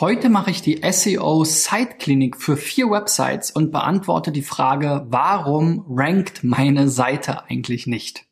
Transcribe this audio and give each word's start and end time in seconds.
Heute 0.00 0.30
mache 0.30 0.50
ich 0.50 0.62
die 0.62 0.80
SEO 0.90 1.44
Site 1.44 1.96
Klinik 1.98 2.38
für 2.38 2.56
vier 2.56 2.90
Websites 2.90 3.50
und 3.50 3.70
beantworte 3.70 4.32
die 4.32 4.40
Frage, 4.40 5.04
warum 5.10 5.84
rankt 5.90 6.42
meine 6.42 6.88
Seite 6.88 7.44
eigentlich 7.50 7.86
nicht? 7.86 8.24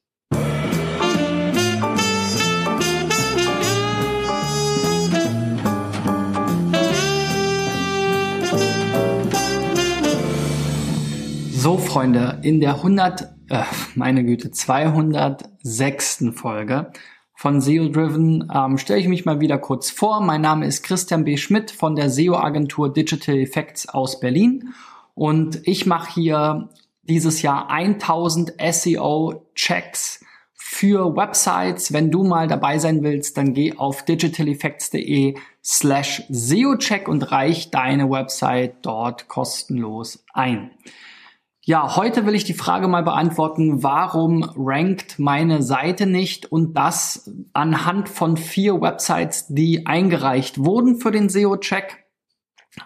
So, 11.52 11.76
Freunde, 11.76 12.38
in 12.40 12.60
der 12.60 12.76
100, 12.76 13.28
äh, 13.50 13.64
meine 13.94 14.24
Güte, 14.24 14.50
206. 14.50 16.32
Folge 16.34 16.92
von 17.38 17.60
SEO 17.60 17.88
Driven 17.88 18.50
ähm, 18.52 18.78
stelle 18.78 18.98
ich 18.98 19.06
mich 19.06 19.24
mal 19.24 19.38
wieder 19.38 19.58
kurz 19.58 19.92
vor. 19.92 20.20
Mein 20.20 20.40
Name 20.40 20.66
ist 20.66 20.82
Christian 20.82 21.22
B. 21.22 21.36
Schmidt 21.36 21.70
von 21.70 21.94
der 21.94 22.10
SEO-Agentur 22.10 22.92
Digital 22.92 23.36
Effects 23.36 23.88
aus 23.88 24.18
Berlin 24.18 24.74
und 25.14 25.60
ich 25.62 25.86
mache 25.86 26.12
hier 26.12 26.68
dieses 27.04 27.42
Jahr 27.42 27.70
1000 27.70 28.54
SEO-Checks 28.58 30.24
für 30.52 31.14
Websites. 31.14 31.92
Wenn 31.92 32.10
du 32.10 32.24
mal 32.24 32.48
dabei 32.48 32.78
sein 32.78 33.04
willst, 33.04 33.36
dann 33.36 33.54
geh 33.54 33.72
auf 33.76 34.04
digitaleffects.de 34.04 35.36
slash 35.62 36.24
SEO-Check 36.30 37.06
und 37.06 37.30
reich 37.30 37.70
deine 37.70 38.10
Website 38.10 38.78
dort 38.82 39.28
kostenlos 39.28 40.24
ein. 40.32 40.72
Ja, 41.68 41.96
heute 41.96 42.24
will 42.24 42.34
ich 42.34 42.44
die 42.44 42.54
Frage 42.54 42.88
mal 42.88 43.02
beantworten, 43.02 43.82
warum 43.82 44.42
rankt 44.56 45.18
meine 45.18 45.62
Seite 45.62 46.06
nicht 46.06 46.50
und 46.50 46.78
das 46.78 47.30
anhand 47.52 48.08
von 48.08 48.38
vier 48.38 48.80
Websites, 48.80 49.48
die 49.48 49.84
eingereicht 49.84 50.64
wurden 50.64 50.96
für 50.96 51.10
den 51.10 51.28
SEO-Check. 51.28 52.06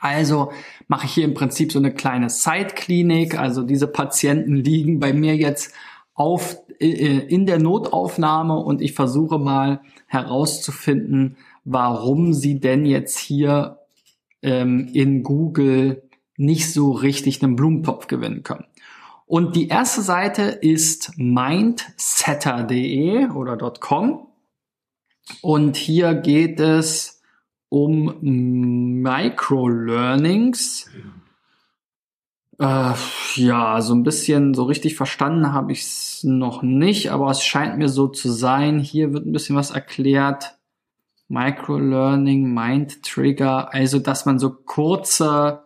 Also 0.00 0.50
mache 0.88 1.06
ich 1.06 1.12
hier 1.12 1.26
im 1.26 1.34
Prinzip 1.34 1.70
so 1.70 1.78
eine 1.78 1.94
kleine 1.94 2.28
Site-Klinik. 2.28 3.38
Also 3.38 3.62
diese 3.62 3.86
Patienten 3.86 4.56
liegen 4.56 4.98
bei 4.98 5.12
mir 5.12 5.36
jetzt 5.36 5.72
auf, 6.12 6.56
äh, 6.80 6.88
in 6.88 7.46
der 7.46 7.60
Notaufnahme 7.60 8.56
und 8.56 8.82
ich 8.82 8.94
versuche 8.94 9.38
mal 9.38 9.80
herauszufinden, 10.08 11.36
warum 11.64 12.32
sie 12.32 12.58
denn 12.58 12.84
jetzt 12.84 13.20
hier 13.20 13.78
ähm, 14.42 14.90
in 14.92 15.22
Google 15.22 16.02
nicht 16.36 16.72
so 16.72 16.90
richtig 16.90 17.44
einen 17.44 17.54
Blumentopf 17.54 18.08
gewinnen 18.08 18.42
können. 18.42 18.64
Und 19.32 19.56
die 19.56 19.68
erste 19.68 20.02
Seite 20.02 20.42
ist 20.42 21.12
mindsetter.de 21.16 23.30
oder 23.30 23.56
.com. 23.80 24.28
Und 25.40 25.78
hier 25.78 26.14
geht 26.14 26.60
es 26.60 27.22
um 27.70 28.18
Microlearnings. 29.00 30.90
Äh, 32.58 32.92
ja, 33.36 33.80
so 33.80 33.94
ein 33.94 34.02
bisschen 34.02 34.52
so 34.52 34.64
richtig 34.64 34.96
verstanden 34.96 35.54
habe 35.54 35.72
ich 35.72 35.80
es 35.80 36.24
noch 36.24 36.62
nicht, 36.62 37.10
aber 37.10 37.30
es 37.30 37.42
scheint 37.42 37.78
mir 37.78 37.88
so 37.88 38.08
zu 38.08 38.30
sein. 38.30 38.80
Hier 38.80 39.14
wird 39.14 39.24
ein 39.24 39.32
bisschen 39.32 39.56
was 39.56 39.70
erklärt. 39.70 40.58
Microlearning, 41.28 42.52
Mind 42.52 43.02
Trigger, 43.02 43.72
also 43.72 43.98
dass 43.98 44.26
man 44.26 44.38
so 44.38 44.50
kurze 44.50 45.62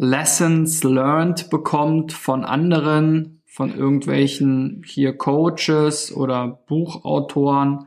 Lessons 0.00 0.82
learned 0.82 1.50
bekommt 1.50 2.14
von 2.14 2.42
anderen, 2.42 3.42
von 3.44 3.74
irgendwelchen 3.74 4.82
hier 4.86 5.14
Coaches 5.16 6.10
oder 6.10 6.62
Buchautoren 6.66 7.86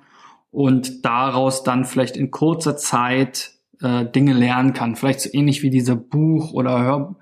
und 0.52 1.04
daraus 1.04 1.64
dann 1.64 1.86
vielleicht 1.86 2.16
in 2.16 2.30
kurzer 2.30 2.78
Zeit 2.78 3.54
äh, 3.82 4.06
Dinge 4.06 4.34
lernen 4.34 4.74
kann. 4.74 4.96
Vielleicht 4.96 5.22
so 5.22 5.30
ähnlich 5.34 5.64
wie 5.64 5.72
diese 5.72 5.96
Buch- 5.96 6.54
oder 6.54 6.84
Hör 6.84 7.16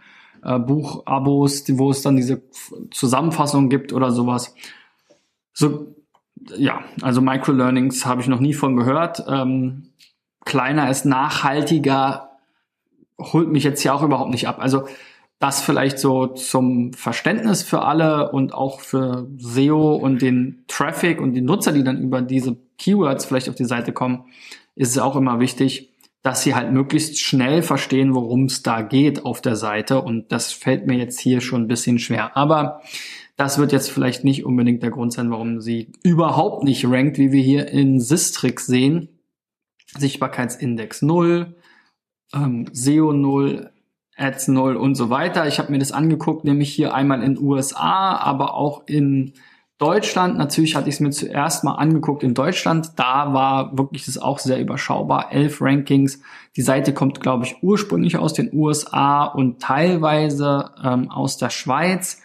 äh, 0.43 0.59
wo 0.59 1.45
es 1.45 2.01
dann 2.01 2.17
diese 2.17 2.41
Zusammenfassung 2.91 3.69
gibt 3.69 3.93
oder 3.93 4.11
sowas. 4.11 4.53
So, 5.53 5.95
ja, 6.57 6.81
also 7.01 7.21
Microlearnings 7.21 8.05
habe 8.05 8.19
ich 8.19 8.27
noch 8.27 8.41
nie 8.41 8.53
von 8.53 8.75
gehört. 8.75 9.23
Ähm, 9.25 9.93
kleiner 10.43 10.89
ist 10.89 11.05
nachhaltiger 11.05 12.30
holt 13.33 13.51
mich 13.51 13.63
jetzt 13.63 13.81
hier 13.81 13.93
auch 13.93 14.03
überhaupt 14.03 14.31
nicht 14.31 14.47
ab. 14.47 14.57
Also 14.59 14.83
das 15.39 15.61
vielleicht 15.61 15.97
so 15.97 16.27
zum 16.27 16.93
Verständnis 16.93 17.63
für 17.63 17.81
alle 17.81 18.31
und 18.31 18.53
auch 18.53 18.79
für 18.79 19.27
SEO 19.37 19.95
und 19.95 20.21
den 20.21 20.63
Traffic 20.67 21.19
und 21.19 21.33
die 21.33 21.41
Nutzer, 21.41 21.71
die 21.71 21.83
dann 21.83 21.99
über 21.99 22.21
diese 22.21 22.57
Keywords 22.77 23.25
vielleicht 23.25 23.49
auf 23.49 23.55
die 23.55 23.65
Seite 23.65 23.91
kommen, 23.91 24.25
ist 24.75 24.91
es 24.91 24.99
auch 24.99 25.15
immer 25.15 25.39
wichtig, 25.39 25.91
dass 26.21 26.43
sie 26.43 26.53
halt 26.53 26.71
möglichst 26.71 27.19
schnell 27.19 27.63
verstehen, 27.63 28.13
worum 28.13 28.45
es 28.45 28.61
da 28.61 28.83
geht 28.83 29.25
auf 29.25 29.41
der 29.41 29.55
Seite. 29.55 30.01
Und 30.01 30.31
das 30.31 30.51
fällt 30.51 30.85
mir 30.85 30.97
jetzt 30.97 31.19
hier 31.19 31.41
schon 31.41 31.63
ein 31.63 31.67
bisschen 31.67 31.97
schwer. 31.97 32.37
Aber 32.37 32.81
das 33.35 33.57
wird 33.57 33.71
jetzt 33.71 33.89
vielleicht 33.89 34.23
nicht 34.23 34.45
unbedingt 34.45 34.83
der 34.83 34.91
Grund 34.91 35.11
sein, 35.11 35.31
warum 35.31 35.61
sie 35.61 35.91
überhaupt 36.03 36.63
nicht 36.63 36.85
rankt, 36.85 37.17
wie 37.17 37.31
wir 37.31 37.41
hier 37.41 37.67
in 37.69 37.99
Sistrix 37.99 38.67
sehen. 38.67 39.09
Sichtbarkeitsindex 39.97 41.01
0, 41.01 41.55
ähm, 42.33 42.67
SEO 42.71 43.13
0, 43.13 43.69
Ads 44.17 44.49
0 44.49 44.75
und 44.75 44.95
so 44.95 45.09
weiter. 45.09 45.47
Ich 45.47 45.59
habe 45.59 45.71
mir 45.71 45.79
das 45.79 45.91
angeguckt, 45.91 46.45
nämlich 46.45 46.73
hier 46.73 46.93
einmal 46.93 47.23
in 47.23 47.39
USA, 47.39 48.15
aber 48.15 48.53
auch 48.53 48.83
in 48.85 49.33
Deutschland. 49.81 50.37
Natürlich 50.37 50.75
hatte 50.75 50.89
ich 50.89 50.95
es 50.95 50.99
mir 50.99 51.09
zuerst 51.09 51.63
mal 51.63 51.73
angeguckt 51.73 52.21
in 52.21 52.35
Deutschland. 52.35 52.91
Da 52.97 53.33
war 53.33 53.75
wirklich 53.77 54.05
das 54.05 54.19
auch 54.19 54.37
sehr 54.37 54.59
überschaubar. 54.59 55.31
Elf 55.31 55.59
Rankings. 55.59 56.21
Die 56.55 56.61
Seite 56.61 56.93
kommt, 56.93 57.19
glaube 57.19 57.45
ich, 57.45 57.63
ursprünglich 57.63 58.17
aus 58.17 58.33
den 58.33 58.53
USA 58.53 59.23
und 59.23 59.59
teilweise 59.59 60.69
ähm, 60.83 61.09
aus 61.09 61.37
der 61.37 61.49
Schweiz. 61.49 62.21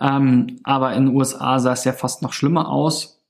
Ähm, 0.00 0.60
aber 0.62 0.94
in 0.94 1.06
den 1.06 1.16
USA 1.16 1.58
sah 1.58 1.72
es 1.72 1.84
ja 1.84 1.92
fast 1.92 2.22
noch 2.22 2.32
schlimmer 2.32 2.68
aus. 2.68 3.20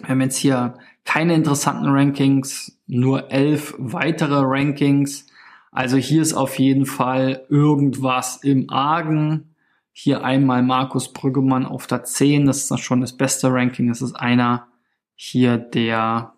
Wir 0.00 0.10
haben 0.10 0.20
jetzt 0.20 0.36
hier 0.36 0.74
keine 1.04 1.34
interessanten 1.34 1.88
Rankings, 1.88 2.80
nur 2.86 3.30
elf 3.30 3.74
weitere 3.78 4.40
Rankings. 4.40 5.26
Also 5.70 5.96
hier 5.96 6.22
ist 6.22 6.34
auf 6.34 6.58
jeden 6.58 6.86
Fall 6.86 7.44
irgendwas 7.48 8.36
im 8.42 8.70
Argen. 8.70 9.54
Hier 9.92 10.24
einmal 10.24 10.62
Markus 10.62 11.12
Brüggemann 11.12 11.66
auf 11.66 11.86
der 11.86 12.04
10, 12.04 12.46
das 12.46 12.70
ist 12.70 12.80
schon 12.80 13.00
das 13.00 13.16
beste 13.16 13.52
Ranking. 13.52 13.88
Das 13.88 14.02
ist 14.02 14.14
einer 14.14 14.66
hier 15.14 15.58
der 15.58 16.34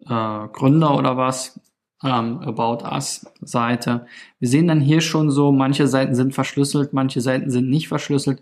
äh, 0.00 0.48
Gründer 0.52 0.96
oder 0.96 1.16
was, 1.16 1.60
ähm, 2.02 2.38
About 2.40 2.84
Us 2.84 3.26
Seite. 3.40 4.06
Wir 4.38 4.48
sehen 4.48 4.68
dann 4.68 4.80
hier 4.80 5.00
schon 5.00 5.30
so, 5.30 5.52
manche 5.52 5.86
Seiten 5.86 6.14
sind 6.14 6.34
verschlüsselt, 6.34 6.92
manche 6.92 7.20
Seiten 7.20 7.50
sind 7.50 7.70
nicht 7.70 7.88
verschlüsselt. 7.88 8.40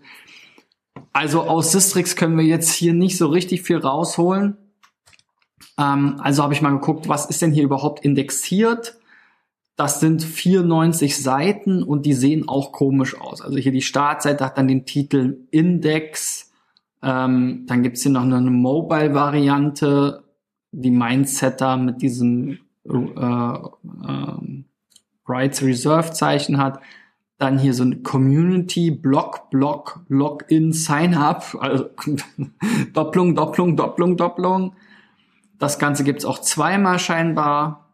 Also 1.11 1.41
aus 1.41 1.71
Sistrix 1.71 2.15
können 2.15 2.37
wir 2.37 2.45
jetzt 2.45 2.71
hier 2.71 2.93
nicht 2.93 3.17
so 3.17 3.27
richtig 3.27 3.61
viel 3.61 3.77
rausholen. 3.77 4.57
Ähm, 5.77 6.17
also 6.19 6.43
habe 6.43 6.53
ich 6.53 6.61
mal 6.61 6.71
geguckt, 6.71 7.09
was 7.09 7.25
ist 7.25 7.41
denn 7.41 7.51
hier 7.51 7.63
überhaupt 7.63 8.03
indexiert? 8.03 8.97
Das 9.75 9.99
sind 9.99 10.23
94 10.23 11.21
Seiten 11.21 11.81
und 11.81 12.05
die 12.05 12.13
sehen 12.13 12.47
auch 12.47 12.71
komisch 12.71 13.19
aus. 13.19 13.41
Also 13.41 13.57
hier 13.57 13.71
die 13.71 13.81
Startseite 13.81 14.45
hat 14.45 14.57
dann 14.57 14.67
den 14.67 14.85
Titel 14.85 15.39
Index. 15.49 16.51
Ähm, 17.01 17.65
dann 17.67 17.81
gibt's 17.81 18.03
hier 18.03 18.11
noch 18.11 18.21
eine 18.21 18.39
Mobile-Variante, 18.39 20.23
die 20.71 20.91
Mindsetter 20.91 21.77
mit 21.77 22.01
diesem 22.01 22.59
äh, 22.85 22.93
äh, 22.95 23.57
Rights 25.27 25.63
Reserve 25.63 26.11
Zeichen 26.11 26.59
hat. 26.59 26.79
Dann 27.39 27.57
hier 27.57 27.73
so 27.73 27.83
ein 27.83 28.03
Community, 28.03 28.91
Block, 28.91 29.49
Block, 29.49 30.01
Login, 30.07 30.71
Sign 30.71 31.15
Up, 31.15 31.57
also 31.59 31.89
Doppelung, 32.93 33.33
Doppelung, 33.33 33.75
Doppelung, 33.75 34.17
Doppelung. 34.17 34.75
Das 35.63 35.79
Ganze 35.79 36.03
gibt's 36.03 36.25
auch 36.25 36.39
zweimal 36.39 36.99
scheinbar. 36.99 37.93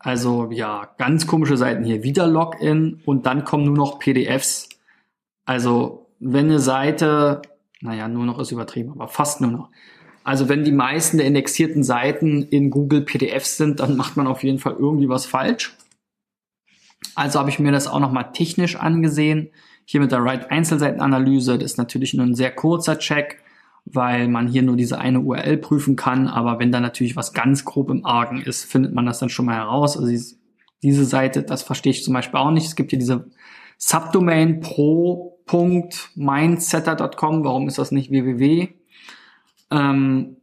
Also 0.00 0.50
ja, 0.50 0.92
ganz 0.98 1.28
komische 1.28 1.56
Seiten 1.56 1.84
hier. 1.84 2.02
Wieder 2.02 2.26
Login 2.26 3.00
und 3.06 3.26
dann 3.26 3.44
kommen 3.44 3.64
nur 3.64 3.76
noch 3.76 4.00
PDFs. 4.00 4.68
Also 5.44 6.08
wenn 6.18 6.46
eine 6.46 6.58
Seite, 6.58 7.42
naja, 7.80 8.08
nur 8.08 8.24
noch 8.24 8.40
ist 8.40 8.50
übertrieben, 8.50 8.90
aber 8.90 9.06
fast 9.06 9.40
nur 9.40 9.52
noch. 9.52 9.70
Also 10.24 10.48
wenn 10.48 10.64
die 10.64 10.72
meisten 10.72 11.18
der 11.18 11.28
indexierten 11.28 11.84
Seiten 11.84 12.42
in 12.42 12.70
Google 12.70 13.02
PDFs 13.02 13.56
sind, 13.56 13.78
dann 13.78 13.96
macht 13.96 14.16
man 14.16 14.26
auf 14.26 14.42
jeden 14.42 14.58
Fall 14.58 14.72
irgendwie 14.76 15.08
was 15.08 15.26
falsch. 15.26 15.76
Also 17.14 17.38
habe 17.38 17.50
ich 17.50 17.60
mir 17.60 17.70
das 17.70 17.86
auch 17.86 18.00
nochmal 18.00 18.32
technisch 18.32 18.74
angesehen. 18.74 19.50
Hier 19.84 20.00
mit 20.00 20.10
der 20.10 20.24
Right 20.24 20.50
Einzelseitenanalyse, 20.50 21.56
das 21.56 21.72
ist 21.72 21.78
natürlich 21.78 22.14
nur 22.14 22.26
ein 22.26 22.34
sehr 22.34 22.50
kurzer 22.50 22.98
Check 22.98 23.43
weil 23.84 24.28
man 24.28 24.48
hier 24.48 24.62
nur 24.62 24.76
diese 24.76 24.98
eine 24.98 25.20
URL 25.20 25.58
prüfen 25.58 25.96
kann. 25.96 26.26
Aber 26.26 26.58
wenn 26.58 26.72
da 26.72 26.80
natürlich 26.80 27.16
was 27.16 27.32
ganz 27.32 27.64
grob 27.64 27.90
im 27.90 28.04
Argen 28.04 28.40
ist, 28.40 28.64
findet 28.64 28.94
man 28.94 29.06
das 29.06 29.18
dann 29.18 29.28
schon 29.28 29.46
mal 29.46 29.56
heraus. 29.56 29.96
Also 29.96 30.10
diese 30.82 31.04
Seite, 31.04 31.42
das 31.42 31.62
verstehe 31.62 31.92
ich 31.92 32.04
zum 32.04 32.14
Beispiel 32.14 32.40
auch 32.40 32.50
nicht. 32.50 32.66
Es 32.66 32.76
gibt 32.76 32.90
hier 32.90 32.98
diese 32.98 33.30
Subdomain 33.78 34.60
pro.mindsetter.com. 34.60 37.44
Warum 37.44 37.68
ist 37.68 37.78
das 37.78 37.92
nicht 37.92 38.10
www? 38.10 38.68
Ähm, 39.70 40.36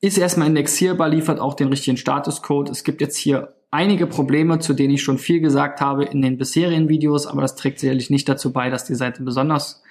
ist 0.00 0.18
erstmal 0.18 0.48
indexierbar, 0.48 1.08
liefert 1.08 1.38
auch 1.38 1.54
den 1.54 1.68
richtigen 1.68 1.96
Statuscode. 1.96 2.70
Es 2.70 2.84
gibt 2.84 3.00
jetzt 3.00 3.16
hier 3.16 3.54
einige 3.70 4.06
Probleme, 4.06 4.58
zu 4.58 4.74
denen 4.74 4.94
ich 4.94 5.02
schon 5.02 5.18
viel 5.18 5.40
gesagt 5.40 5.80
habe 5.80 6.04
in 6.04 6.22
den 6.22 6.38
bisherigen 6.38 6.88
Videos, 6.88 7.26
aber 7.26 7.40
das 7.40 7.56
trägt 7.56 7.78
sicherlich 7.78 8.10
nicht 8.10 8.28
dazu 8.28 8.52
bei, 8.52 8.68
dass 8.68 8.84
die 8.84 8.94
Seite 8.94 9.22
besonders 9.22 9.82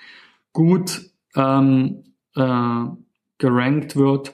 gut 0.54 1.12
ähm, 1.36 2.11
äh, 2.36 2.86
gerankt 3.38 3.96
wird. 3.96 4.34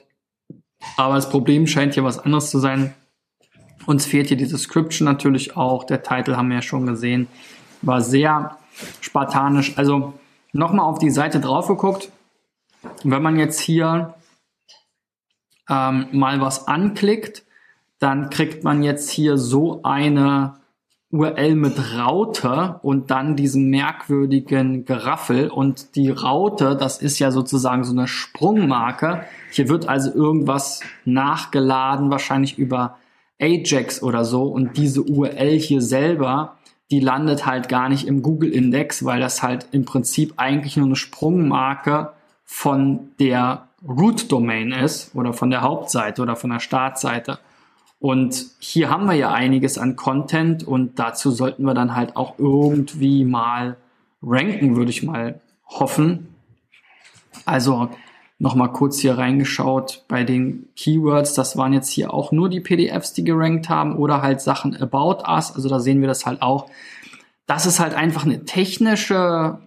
Aber 0.96 1.14
das 1.16 1.28
Problem 1.28 1.66
scheint 1.66 1.94
hier 1.94 2.04
was 2.04 2.18
anderes 2.18 2.50
zu 2.50 2.58
sein. 2.58 2.94
Uns 3.86 4.06
fehlt 4.06 4.28
hier 4.28 4.36
die 4.36 4.46
Description 4.46 5.06
natürlich 5.06 5.56
auch. 5.56 5.84
Der 5.84 6.02
Titel 6.02 6.36
haben 6.36 6.48
wir 6.48 6.56
ja 6.56 6.62
schon 6.62 6.86
gesehen. 6.86 7.26
War 7.82 8.00
sehr 8.00 8.58
spartanisch. 9.00 9.76
Also 9.78 10.14
nochmal 10.52 10.86
auf 10.86 10.98
die 10.98 11.10
Seite 11.10 11.40
drauf 11.40 11.68
geguckt. 11.68 12.12
Wenn 13.02 13.22
man 13.22 13.38
jetzt 13.38 13.60
hier 13.60 14.14
ähm, 15.68 16.08
mal 16.12 16.40
was 16.40 16.68
anklickt, 16.68 17.44
dann 17.98 18.30
kriegt 18.30 18.62
man 18.62 18.82
jetzt 18.82 19.10
hier 19.10 19.38
so 19.38 19.82
eine 19.82 20.57
URL 21.10 21.54
mit 21.54 21.96
Raute 21.96 22.80
und 22.82 23.10
dann 23.10 23.34
diesem 23.34 23.70
merkwürdigen 23.70 24.84
Geraffel. 24.84 25.48
Und 25.48 25.96
die 25.96 26.10
Raute, 26.10 26.76
das 26.76 27.00
ist 27.00 27.18
ja 27.18 27.30
sozusagen 27.30 27.84
so 27.84 27.92
eine 27.92 28.06
Sprungmarke. 28.06 29.24
Hier 29.50 29.68
wird 29.68 29.88
also 29.88 30.12
irgendwas 30.12 30.80
nachgeladen, 31.06 32.10
wahrscheinlich 32.10 32.58
über 32.58 32.98
Ajax 33.40 34.02
oder 34.02 34.24
so. 34.24 34.44
Und 34.44 34.76
diese 34.76 35.02
URL 35.02 35.58
hier 35.58 35.80
selber, 35.80 36.56
die 36.90 37.00
landet 37.00 37.46
halt 37.46 37.68
gar 37.68 37.88
nicht 37.88 38.06
im 38.06 38.22
Google-Index, 38.22 39.04
weil 39.04 39.20
das 39.20 39.42
halt 39.42 39.68
im 39.72 39.86
Prinzip 39.86 40.34
eigentlich 40.36 40.76
nur 40.76 40.86
eine 40.86 40.96
Sprungmarke 40.96 42.12
von 42.44 43.10
der 43.18 43.68
Root-Domain 43.86 44.72
ist 44.72 45.14
oder 45.14 45.32
von 45.32 45.50
der 45.50 45.62
Hauptseite 45.62 46.20
oder 46.20 46.36
von 46.36 46.50
der 46.50 46.60
Startseite. 46.60 47.38
Und 48.00 48.46
hier 48.60 48.90
haben 48.90 49.06
wir 49.06 49.14
ja 49.14 49.32
einiges 49.32 49.76
an 49.76 49.96
Content 49.96 50.66
und 50.66 50.98
dazu 50.98 51.30
sollten 51.30 51.64
wir 51.64 51.74
dann 51.74 51.96
halt 51.96 52.16
auch 52.16 52.38
irgendwie 52.38 53.24
mal 53.24 53.76
ranken, 54.22 54.76
würde 54.76 54.90
ich 54.90 55.02
mal 55.02 55.40
hoffen. 55.66 56.28
Also 57.44 57.88
nochmal 58.38 58.72
kurz 58.72 59.00
hier 59.00 59.18
reingeschaut 59.18 60.04
bei 60.06 60.22
den 60.22 60.68
Keywords. 60.76 61.34
Das 61.34 61.56
waren 61.56 61.72
jetzt 61.72 61.90
hier 61.90 62.14
auch 62.14 62.30
nur 62.30 62.48
die 62.48 62.60
PDFs, 62.60 63.12
die 63.12 63.24
gerankt 63.24 63.68
haben 63.68 63.96
oder 63.96 64.22
halt 64.22 64.40
Sachen 64.40 64.76
about 64.76 65.28
us. 65.28 65.52
Also 65.54 65.68
da 65.68 65.80
sehen 65.80 66.00
wir 66.00 66.08
das 66.08 66.24
halt 66.24 66.40
auch. 66.40 66.70
Das 67.46 67.66
ist 67.66 67.80
halt 67.80 67.94
einfach 67.94 68.24
eine 68.24 68.44
technische 68.44 69.58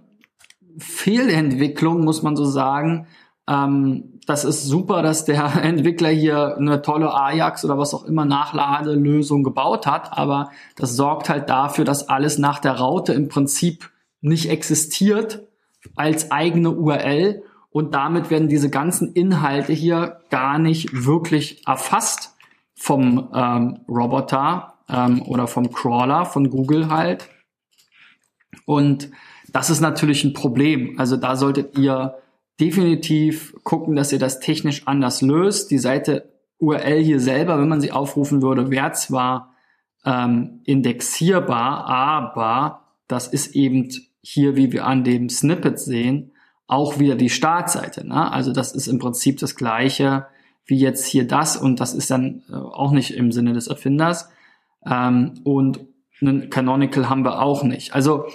Fehlentwicklung, 0.77 2.05
muss 2.05 2.23
man 2.23 2.37
so 2.37 2.45
sagen. 2.45 3.07
Ähm, 3.51 4.19
das 4.25 4.45
ist 4.45 4.65
super, 4.65 5.01
dass 5.01 5.25
der 5.25 5.43
Entwickler 5.63 6.09
hier 6.09 6.55
eine 6.57 6.81
tolle 6.81 7.13
Ajax 7.13 7.65
oder 7.65 7.77
was 7.77 7.93
auch 7.93 8.05
immer 8.05 8.23
Nachladelösung 8.23 9.43
gebaut 9.43 9.85
hat, 9.85 10.17
aber 10.17 10.51
das 10.77 10.95
sorgt 10.95 11.27
halt 11.27 11.49
dafür, 11.49 11.83
dass 11.83 12.07
alles 12.07 12.37
nach 12.37 12.59
der 12.59 12.73
Raute 12.73 13.13
im 13.13 13.27
Prinzip 13.27 13.89
nicht 14.21 14.49
existiert 14.49 15.47
als 15.95 16.31
eigene 16.31 16.71
URL 16.71 17.43
und 17.71 17.93
damit 17.93 18.29
werden 18.29 18.47
diese 18.47 18.69
ganzen 18.69 19.13
Inhalte 19.13 19.73
hier 19.73 20.19
gar 20.29 20.57
nicht 20.57 21.05
wirklich 21.05 21.67
erfasst 21.67 22.35
vom 22.75 23.29
ähm, 23.33 23.79
Roboter 23.89 24.75
ähm, 24.87 25.23
oder 25.23 25.47
vom 25.47 25.71
Crawler 25.71 26.25
von 26.25 26.49
Google 26.49 26.89
halt. 26.89 27.27
Und 28.65 29.09
das 29.51 29.69
ist 29.69 29.81
natürlich 29.81 30.23
ein 30.23 30.33
Problem. 30.33 30.95
Also 30.99 31.17
da 31.17 31.35
solltet 31.35 31.77
ihr 31.77 32.15
definitiv 32.59 33.55
gucken, 33.63 33.95
dass 33.95 34.11
ihr 34.11 34.19
das 34.19 34.39
technisch 34.39 34.87
anders 34.87 35.21
löst. 35.21 35.71
Die 35.71 35.79
Seite 35.79 36.29
URL 36.59 37.01
hier 37.01 37.19
selber, 37.19 37.59
wenn 37.59 37.69
man 37.69 37.81
sie 37.81 37.91
aufrufen 37.91 38.41
würde, 38.41 38.69
wäre 38.69 38.91
zwar 38.91 39.55
ähm, 40.05 40.61
indexierbar, 40.65 41.85
aber 41.87 42.81
das 43.07 43.27
ist 43.27 43.55
eben 43.55 43.89
hier, 44.21 44.55
wie 44.55 44.71
wir 44.71 44.85
an 44.85 45.03
dem 45.03 45.29
Snippet 45.29 45.79
sehen, 45.79 46.31
auch 46.67 46.99
wieder 46.99 47.15
die 47.15 47.29
Startseite. 47.29 48.07
Ne? 48.07 48.31
Also 48.31 48.53
das 48.53 48.73
ist 48.73 48.87
im 48.87 48.99
Prinzip 48.99 49.39
das 49.39 49.55
gleiche 49.55 50.27
wie 50.65 50.77
jetzt 50.77 51.05
hier 51.05 51.27
das 51.27 51.57
und 51.57 51.79
das 51.79 51.93
ist 51.93 52.11
dann 52.11 52.43
äh, 52.49 52.53
auch 52.53 52.91
nicht 52.91 53.11
im 53.11 53.31
Sinne 53.31 53.53
des 53.53 53.67
Erfinders. 53.67 54.29
Ähm, 54.85 55.33
und 55.43 55.81
einen 56.21 56.49
Canonical 56.49 57.09
haben 57.09 57.25
wir 57.25 57.41
auch 57.41 57.63
nicht. 57.63 57.93
Also 57.93 58.25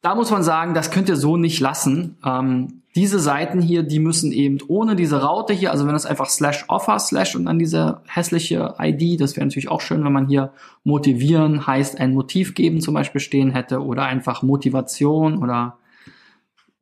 da 0.00 0.14
muss 0.14 0.30
man 0.30 0.42
sagen, 0.42 0.74
das 0.74 0.90
könnt 0.90 1.08
ihr 1.08 1.16
so 1.16 1.36
nicht 1.36 1.60
lassen. 1.60 2.18
Ähm, 2.24 2.81
diese 2.94 3.18
Seiten 3.18 3.62
hier, 3.62 3.82
die 3.82 3.98
müssen 3.98 4.32
eben 4.32 4.58
ohne 4.68 4.96
diese 4.96 5.22
Raute 5.22 5.54
hier, 5.54 5.70
also 5.70 5.86
wenn 5.86 5.94
das 5.94 6.04
einfach 6.04 6.28
slash 6.28 6.66
offer 6.68 6.98
slash 6.98 7.34
und 7.34 7.46
dann 7.46 7.58
diese 7.58 8.02
hässliche 8.06 8.74
ID, 8.78 9.20
das 9.20 9.36
wäre 9.36 9.46
natürlich 9.46 9.70
auch 9.70 9.80
schön, 9.80 10.04
wenn 10.04 10.12
man 10.12 10.28
hier 10.28 10.52
motivieren 10.84 11.66
heißt 11.66 11.98
ein 11.98 12.12
Motiv 12.12 12.54
geben 12.54 12.80
zum 12.80 12.94
Beispiel 12.94 13.20
stehen 13.20 13.50
hätte 13.50 13.82
oder 13.82 14.04
einfach 14.04 14.42
Motivation 14.42 15.38
oder 15.38 15.78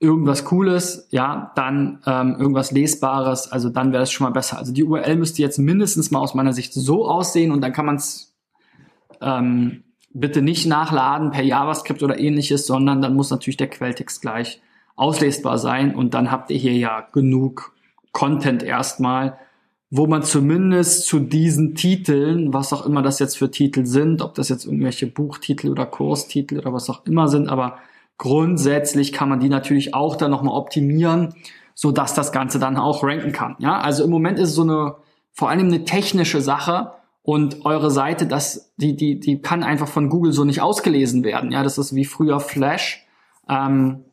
irgendwas 0.01 0.45
Cooles, 0.47 1.07
ja, 1.11 1.53
dann 1.55 2.01
ähm, 2.07 2.37
irgendwas 2.39 2.73
Lesbares, 2.73 3.53
also 3.53 3.69
dann 3.69 3.93
wäre 3.93 4.03
es 4.03 4.11
schon 4.11 4.25
mal 4.25 4.33
besser. 4.33 4.59
Also 4.59 4.73
die 4.73 4.83
URL 4.83 5.17
müsste 5.17 5.43
jetzt 5.43 5.59
mindestens 5.59 6.11
mal 6.11 6.21
aus 6.21 6.35
meiner 6.35 6.55
Sicht 6.55 6.73
so 6.73 7.07
aussehen 7.07 7.53
und 7.53 7.61
dann 7.61 7.73
kann 7.73 7.87
man 7.87 7.97
es 7.97 8.35
ähm, 9.21 9.85
bitte 10.13 10.43
nicht 10.43 10.67
nachladen 10.67 11.31
per 11.31 11.45
JavaScript 11.45 12.03
oder 12.03 12.19
ähnliches, 12.19 12.67
sondern 12.67 13.01
dann 13.01 13.15
muss 13.15 13.31
natürlich 13.31 13.59
der 13.59 13.69
Quelltext 13.69 14.23
gleich 14.23 14.61
auslesbar 15.01 15.59
sein 15.59 15.95
und 15.95 16.15
dann 16.15 16.31
habt 16.31 16.51
ihr 16.51 16.59
hier 16.59 16.75
ja 16.75 17.07
genug 17.13 17.73
Content 18.13 18.63
erstmal, 18.63 19.39
wo 19.91 20.07
man 20.07 20.23
zumindest 20.23 21.07
zu 21.07 21.19
diesen 21.21 21.75
Titeln, 21.75 22.53
was 22.53 22.73
auch 22.73 22.87
immer 22.87 23.03
das 23.03 23.19
jetzt 23.19 23.39
für 23.39 23.51
Titel 23.51 23.87
sind, 23.87 24.23
ob 24.23 24.35
das 24.35 24.49
jetzt 24.49 24.67
irgendwelche 24.67 25.07
Buchtitel 25.07 25.69
oder 25.69 25.87
Kurstitel 25.87 26.59
oder 26.59 26.73
was 26.73 26.91
auch 26.91 27.05
immer 27.07 27.29
sind, 27.29 27.49
aber 27.49 27.79
grundsätzlich 28.19 29.13
kann 29.13 29.29
man 29.29 29.41
die 29.41 29.49
natürlich 29.49 29.95
auch 29.95 30.17
dann 30.17 30.31
nochmal 30.31 30.55
optimieren, 30.55 31.35
so 31.75 31.93
dass 31.93 32.15
das 32.15 32.31
Ganze 32.31 32.59
dann 32.59 32.77
auch 32.77 33.03
ranken 33.03 33.33
kann. 33.33 33.57
Ja, 33.59 33.81
also 33.81 34.05
im 34.05 34.11
Moment 34.11 34.39
ist 34.39 34.51
es 34.51 34.55
so 34.55 34.63
eine, 34.63 34.97
vor 35.33 35.49
allem 35.49 35.67
eine 35.67 35.85
technische 35.85 36.41
Sache, 36.41 36.93
und 37.23 37.67
eure 37.67 37.91
Seite, 37.91 38.27
das, 38.27 38.73
die, 38.77 38.97
die, 38.97 39.21
die 39.21 39.43
kann 39.43 39.63
einfach 39.63 39.89
von 39.89 40.09
Google 40.09 40.33
so 40.33 40.45
nicht 40.45 40.63
ausgelesen 40.63 41.23
werden. 41.23 41.53
Ja, 41.53 41.63
das 41.63 41.77
ist 41.77 41.95
wie 41.95 42.07
früher 42.07 42.41
Flash. 42.41 43.07
Ähm, 43.49 44.05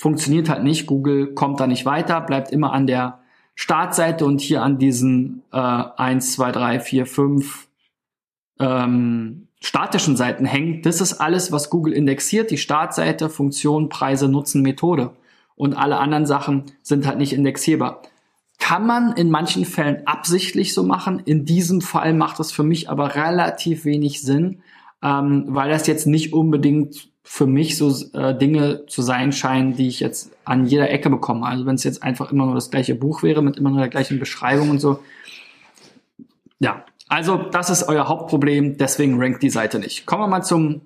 funktioniert 0.00 0.48
halt 0.48 0.62
nicht. 0.62 0.86
Google 0.86 1.34
kommt 1.34 1.60
da 1.60 1.66
nicht 1.66 1.84
weiter, 1.84 2.22
bleibt 2.22 2.52
immer 2.52 2.72
an 2.72 2.86
der 2.86 3.18
Startseite 3.54 4.24
und 4.24 4.40
hier 4.40 4.62
an 4.62 4.78
diesen 4.78 5.42
äh, 5.52 5.58
1, 5.58 6.32
2, 6.32 6.52
3, 6.52 6.80
4, 6.80 7.04
5 7.04 7.68
ähm, 8.60 9.48
statischen 9.60 10.16
Seiten 10.16 10.46
hängt. 10.46 10.86
Das 10.86 11.02
ist 11.02 11.20
alles, 11.20 11.52
was 11.52 11.68
Google 11.68 11.92
indexiert. 11.92 12.50
Die 12.50 12.56
Startseite, 12.56 13.28
Funktion, 13.28 13.90
Preise, 13.90 14.26
Nutzen, 14.26 14.62
Methode. 14.62 15.10
Und 15.54 15.74
alle 15.74 15.98
anderen 15.98 16.24
Sachen 16.24 16.64
sind 16.80 17.06
halt 17.06 17.18
nicht 17.18 17.34
indexierbar. 17.34 18.00
Kann 18.58 18.86
man 18.86 19.12
in 19.12 19.30
manchen 19.30 19.66
Fällen 19.66 20.06
absichtlich 20.06 20.72
so 20.72 20.82
machen. 20.82 21.20
In 21.26 21.44
diesem 21.44 21.82
Fall 21.82 22.14
macht 22.14 22.38
das 22.38 22.52
für 22.52 22.64
mich 22.64 22.88
aber 22.88 23.16
relativ 23.16 23.84
wenig 23.84 24.22
Sinn, 24.22 24.62
ähm, 25.02 25.44
weil 25.48 25.68
das 25.68 25.86
jetzt 25.86 26.06
nicht 26.06 26.32
unbedingt 26.32 27.09
für 27.22 27.46
mich 27.46 27.76
so 27.76 27.94
äh, 28.14 28.36
Dinge 28.36 28.86
zu 28.86 29.02
sein 29.02 29.32
scheinen, 29.32 29.76
die 29.76 29.88
ich 29.88 30.00
jetzt 30.00 30.32
an 30.44 30.66
jeder 30.66 30.90
Ecke 30.90 31.10
bekomme. 31.10 31.46
Also 31.46 31.66
wenn 31.66 31.74
es 31.74 31.84
jetzt 31.84 32.02
einfach 32.02 32.32
immer 32.32 32.46
nur 32.46 32.54
das 32.54 32.70
gleiche 32.70 32.94
Buch 32.94 33.22
wäre 33.22 33.42
mit 33.42 33.56
immer 33.56 33.70
nur 33.70 33.80
der 33.80 33.88
gleichen 33.88 34.18
Beschreibung 34.18 34.70
und 34.70 34.80
so. 34.80 35.02
Ja, 36.58 36.84
also 37.08 37.36
das 37.36 37.70
ist 37.70 37.88
euer 37.88 38.08
Hauptproblem, 38.08 38.78
deswegen 38.78 39.20
rankt 39.20 39.42
die 39.42 39.50
Seite 39.50 39.78
nicht. 39.78 40.06
Kommen 40.06 40.22
wir 40.22 40.28
mal 40.28 40.42
zum 40.42 40.82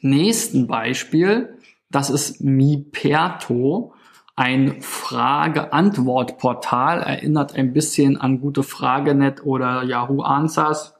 nächsten 0.00 0.66
Beispiel. 0.66 1.58
Das 1.90 2.10
ist 2.10 2.42
Miperto 2.42 3.94
ein 4.36 4.82
Frage-Antwort-Portal, 4.82 7.02
erinnert 7.02 7.54
ein 7.54 7.72
bisschen 7.72 8.20
an 8.20 8.40
Gute 8.40 8.64
Fragenet 8.64 9.44
oder 9.44 9.84
Yahoo 9.84 10.22
Answers. 10.22 10.96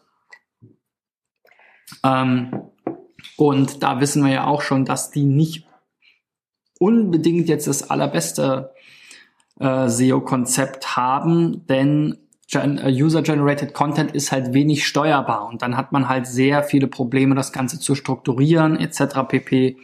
Ähm, 2.05 2.71
und 3.37 3.83
da 3.83 4.01
wissen 4.01 4.25
wir 4.25 4.33
ja 4.33 4.47
auch 4.47 4.63
schon, 4.63 4.85
dass 4.85 5.11
die 5.11 5.25
nicht 5.25 5.67
unbedingt 6.79 7.49
jetzt 7.49 7.67
das 7.67 7.89
allerbeste 7.91 8.73
äh, 9.59 9.89
SEO-Konzept 9.89 10.97
haben, 10.97 11.67
denn 11.67 12.19
äh, 12.53 12.93
User-Generated 12.93 13.75
Content 13.75 14.13
ist 14.13 14.33
halt 14.33 14.53
wenig 14.53 14.87
steuerbar 14.87 15.47
und 15.49 15.63
dann 15.63 15.77
hat 15.77 15.93
man 15.93 16.09
halt 16.09 16.27
sehr 16.27 16.63
viele 16.63 16.87
Probleme, 16.87 17.35
das 17.35 17.53
Ganze 17.53 17.79
zu 17.79 17.95
strukturieren 17.95 18.77
etc. 18.79 19.21
pp. 19.29 19.77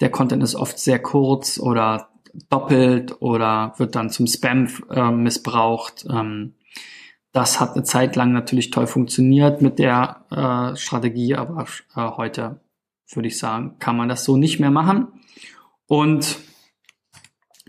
Der 0.00 0.10
Content 0.10 0.42
ist 0.42 0.54
oft 0.54 0.78
sehr 0.78 0.98
kurz 0.98 1.58
oder 1.58 2.08
doppelt 2.50 3.20
oder 3.20 3.74
wird 3.76 3.94
dann 3.94 4.10
zum 4.10 4.26
Spam 4.26 4.68
äh, 4.90 5.10
missbraucht. 5.10 6.04
Ähm, 6.10 6.54
das 7.32 7.60
hat 7.60 7.74
eine 7.74 7.84
Zeit 7.84 8.16
lang 8.16 8.32
natürlich 8.32 8.70
toll 8.70 8.86
funktioniert 8.86 9.60
mit 9.60 9.78
der 9.78 10.24
äh, 10.30 10.76
Strategie, 10.76 11.34
aber 11.34 11.66
äh, 11.96 12.00
heute 12.16 12.60
würde 13.16 13.28
ich 13.28 13.38
sagen, 13.38 13.76
kann 13.78 13.96
man 13.96 14.08
das 14.08 14.24
so 14.24 14.36
nicht 14.36 14.60
mehr 14.60 14.70
machen. 14.70 15.08
Und 15.86 16.38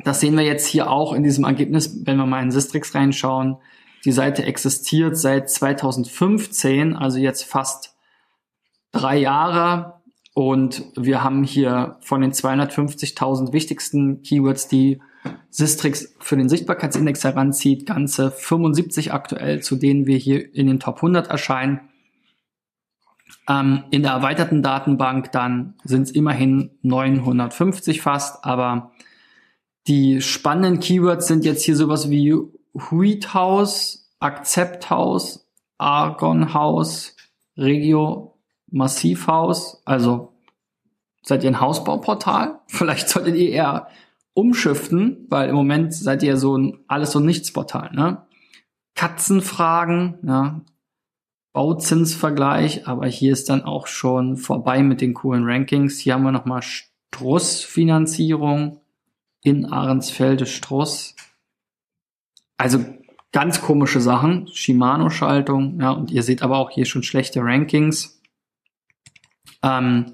das 0.04 0.20
sehen 0.20 0.38
wir 0.38 0.44
jetzt 0.44 0.68
hier 0.68 0.90
auch 0.90 1.14
in 1.14 1.24
diesem 1.24 1.46
Ergebnis, 1.46 2.06
wenn 2.06 2.18
wir 2.18 2.26
mal 2.26 2.44
in 2.44 2.52
Sistrix 2.52 2.94
reinschauen. 2.96 3.58
Die 4.04 4.12
Seite 4.12 4.44
existiert 4.46 5.18
seit 5.18 5.50
2015, 5.50 6.96
also 6.96 7.18
jetzt 7.18 7.44
fast 7.44 7.96
drei 8.92 9.18
Jahre 9.18 10.02
und 10.34 10.84
wir 10.98 11.24
haben 11.24 11.44
hier 11.44 11.98
von 12.02 12.20
den 12.20 12.34
250.000 12.34 13.54
wichtigsten 13.54 14.22
Keywords, 14.22 14.68
die 14.68 15.02
Sistrix 15.50 16.14
für 16.20 16.36
den 16.36 16.50
Sichtbarkeitsindex 16.50 17.24
heranzieht, 17.24 17.86
ganze 17.86 18.32
75 18.32 19.14
aktuell, 19.14 19.62
zu 19.62 19.78
denen 19.78 20.06
wir 20.06 20.18
hier 20.18 20.54
in 20.54 20.68
den 20.68 20.80
Top 20.80 20.98
100 20.98 21.28
erscheinen. 21.28 21.80
Ähm, 23.48 23.84
in 23.92 24.04
der 24.04 24.12
erweiterten 24.12 24.64
Datenbank 24.64 25.32
dann 25.32 25.76
sind 25.84 26.04
es 26.04 26.12
immerhin 26.12 26.72
950 26.82 28.02
fast, 28.02 28.44
aber 28.44 28.92
die 29.88 30.22
spannenden 30.22 30.80
Keywords 30.80 31.28
sind 31.28 31.46
jetzt 31.46 31.64
hier 31.64 31.76
sowas 31.76 32.10
wie 32.10 32.36
Wheat 32.74 33.34
House, 33.34 34.12
Accept 34.20 34.90
House, 34.90 35.48
Argon 35.78 36.54
House, 36.54 37.16
Regio 37.58 38.40
Massivhaus. 38.72 39.82
Also 39.86 40.34
seid 41.22 41.44
ihr 41.44 41.52
ein 41.52 41.62
Hausbauportal? 41.62 42.60
Vielleicht 42.68 43.10
solltet 43.10 43.36
ihr 43.36 43.52
eher 43.52 43.88
umschiften, 44.34 45.26
weil 45.30 45.50
im 45.50 45.56
Moment 45.56 45.94
seid 45.94 46.24
ihr 46.24 46.38
so 46.38 46.58
ein 46.58 46.80
alles 46.88 47.16
und 47.16 47.26
nichts 47.26 47.52
Portal, 47.54 47.92
ne? 47.94 48.26
Katzenfragen, 48.96 50.20
ja, 50.24 50.62
Bauzinsvergleich, 51.56 52.86
aber 52.86 53.08
hier 53.08 53.32
ist 53.32 53.50
dann 53.50 53.64
auch 53.64 53.88
schon 53.88 54.36
vorbei 54.36 54.84
mit 54.84 55.00
den 55.00 55.14
coolen 55.14 55.46
Rankings. 55.46 56.00
Hier 56.00 56.14
haben 56.14 56.24
wir 56.24 56.34
nochmal 56.34 56.62
Struss-Finanzierung 56.62 58.82
in 59.42 59.66
Ahrensfelde 59.66 60.48
Struss. 60.48 61.16
Also 62.58 62.84
ganz 63.32 63.62
komische 63.62 64.02
Sachen. 64.02 64.50
Shimano-Schaltung, 64.54 65.80
ja, 65.80 65.92
und 65.92 66.12
ihr 66.12 66.24
seht 66.24 66.44
aber 66.44 66.58
auch 66.58 66.72
hier 66.72 66.86
schon 66.86 67.04
schlechte 67.04 67.40
Rankings. 67.40 68.22
Ähm, 69.64 70.12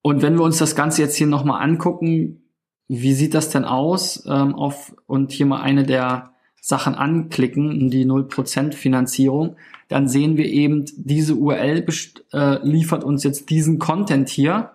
und 0.00 0.22
wenn 0.22 0.36
wir 0.36 0.44
uns 0.44 0.56
das 0.56 0.74
Ganze 0.74 1.02
jetzt 1.02 1.16
hier 1.16 1.26
nochmal 1.26 1.62
angucken, 1.62 2.48
wie 2.88 3.12
sieht 3.12 3.34
das 3.34 3.50
denn 3.50 3.66
aus? 3.66 4.24
Ähm, 4.26 4.54
auf, 4.54 4.96
und 5.06 5.30
hier 5.30 5.44
mal 5.44 5.60
eine 5.60 5.84
der 5.84 6.33
Sachen 6.66 6.94
anklicken, 6.94 7.90
die 7.90 8.06
0% 8.06 8.72
Finanzierung, 8.72 9.56
dann 9.88 10.08
sehen 10.08 10.38
wir 10.38 10.46
eben, 10.46 10.86
diese 10.96 11.34
URL 11.34 11.84
äh, 12.32 12.66
liefert 12.66 13.04
uns 13.04 13.22
jetzt 13.22 13.50
diesen 13.50 13.78
Content 13.78 14.30
hier. 14.30 14.70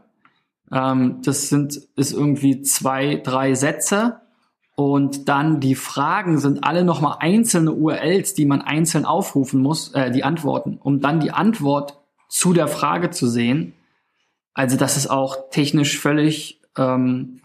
Ähm, 0.72 1.24
das 1.24 1.50
sind, 1.50 1.81
ist 1.96 2.13
irgendwie 2.13 2.62
zwei, 2.62 3.15
drei 3.15 3.55
Sätze. 3.55 4.19
Und 4.75 5.29
dann 5.29 5.62
die 5.62 5.74
Fragen 5.74 6.38
sind 6.38 6.63
alle 6.63 6.84
nochmal 6.84 7.17
einzelne 7.22 7.72
URLs, 7.72 8.36
die 8.36 8.46
man 8.46 8.62
einzeln 8.62 9.05
aufrufen 9.05 9.60
muss, 9.60 9.91
äh, 9.96 10.12
die 10.12 10.24
Antworten, 10.24 10.77
um 10.84 11.01
dann 11.01 11.19
die 11.19 11.31
Antwort 11.31 11.98
zu 12.27 12.53
der 12.53 12.67
Frage 12.67 13.10
zu 13.10 13.27
sehen. 13.27 13.74
Also 14.53 14.77
das 14.77 14.96
ist 14.96 15.10
auch 15.10 15.50
technisch 15.50 15.98
völlig 15.98 16.62
ähm, 16.77 17.41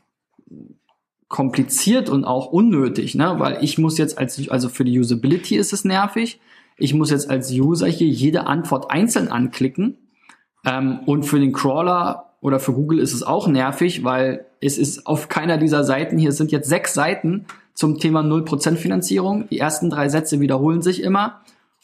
kompliziert 1.28 2.08
und 2.08 2.24
auch 2.24 2.46
unnötig, 2.46 3.14
ne? 3.14 3.34
weil 3.38 3.58
ich 3.62 3.78
muss 3.78 3.98
jetzt 3.98 4.18
als, 4.18 4.48
also 4.48 4.68
für 4.68 4.84
die 4.84 4.98
Usability 4.98 5.56
ist 5.56 5.72
es 5.72 5.84
nervig, 5.84 6.40
ich 6.76 6.94
muss 6.94 7.10
jetzt 7.10 7.30
als 7.30 7.52
User 7.52 7.86
hier 7.86 8.08
jede 8.08 8.46
Antwort 8.46 8.90
einzeln 8.90 9.28
anklicken. 9.28 9.96
Ähm, 10.66 11.00
und 11.06 11.24
für 11.24 11.38
den 11.38 11.52
Crawler 11.52 12.34
oder 12.40 12.58
für 12.58 12.72
Google 12.72 12.98
ist 12.98 13.14
es 13.14 13.22
auch 13.22 13.46
nervig, 13.46 14.04
weil 14.04 14.46
es 14.60 14.78
ist 14.78 15.06
auf 15.06 15.28
keiner 15.28 15.56
dieser 15.56 15.84
Seiten, 15.84 16.18
hier. 16.18 16.32
Sind 16.32 16.52
jetzt 16.52 16.68
sechs 16.68 16.94
Seiten 16.94 17.46
zum 17.74 17.98
Thema 17.98 18.20
0% 18.20 18.76
Finanzierung, 18.76 19.48
die 19.48 19.58
ersten 19.58 19.90
drei 19.90 20.08
Sätze 20.08 20.40
wiederholen 20.40 20.82
sich 20.82 21.02
immer. 21.02 21.40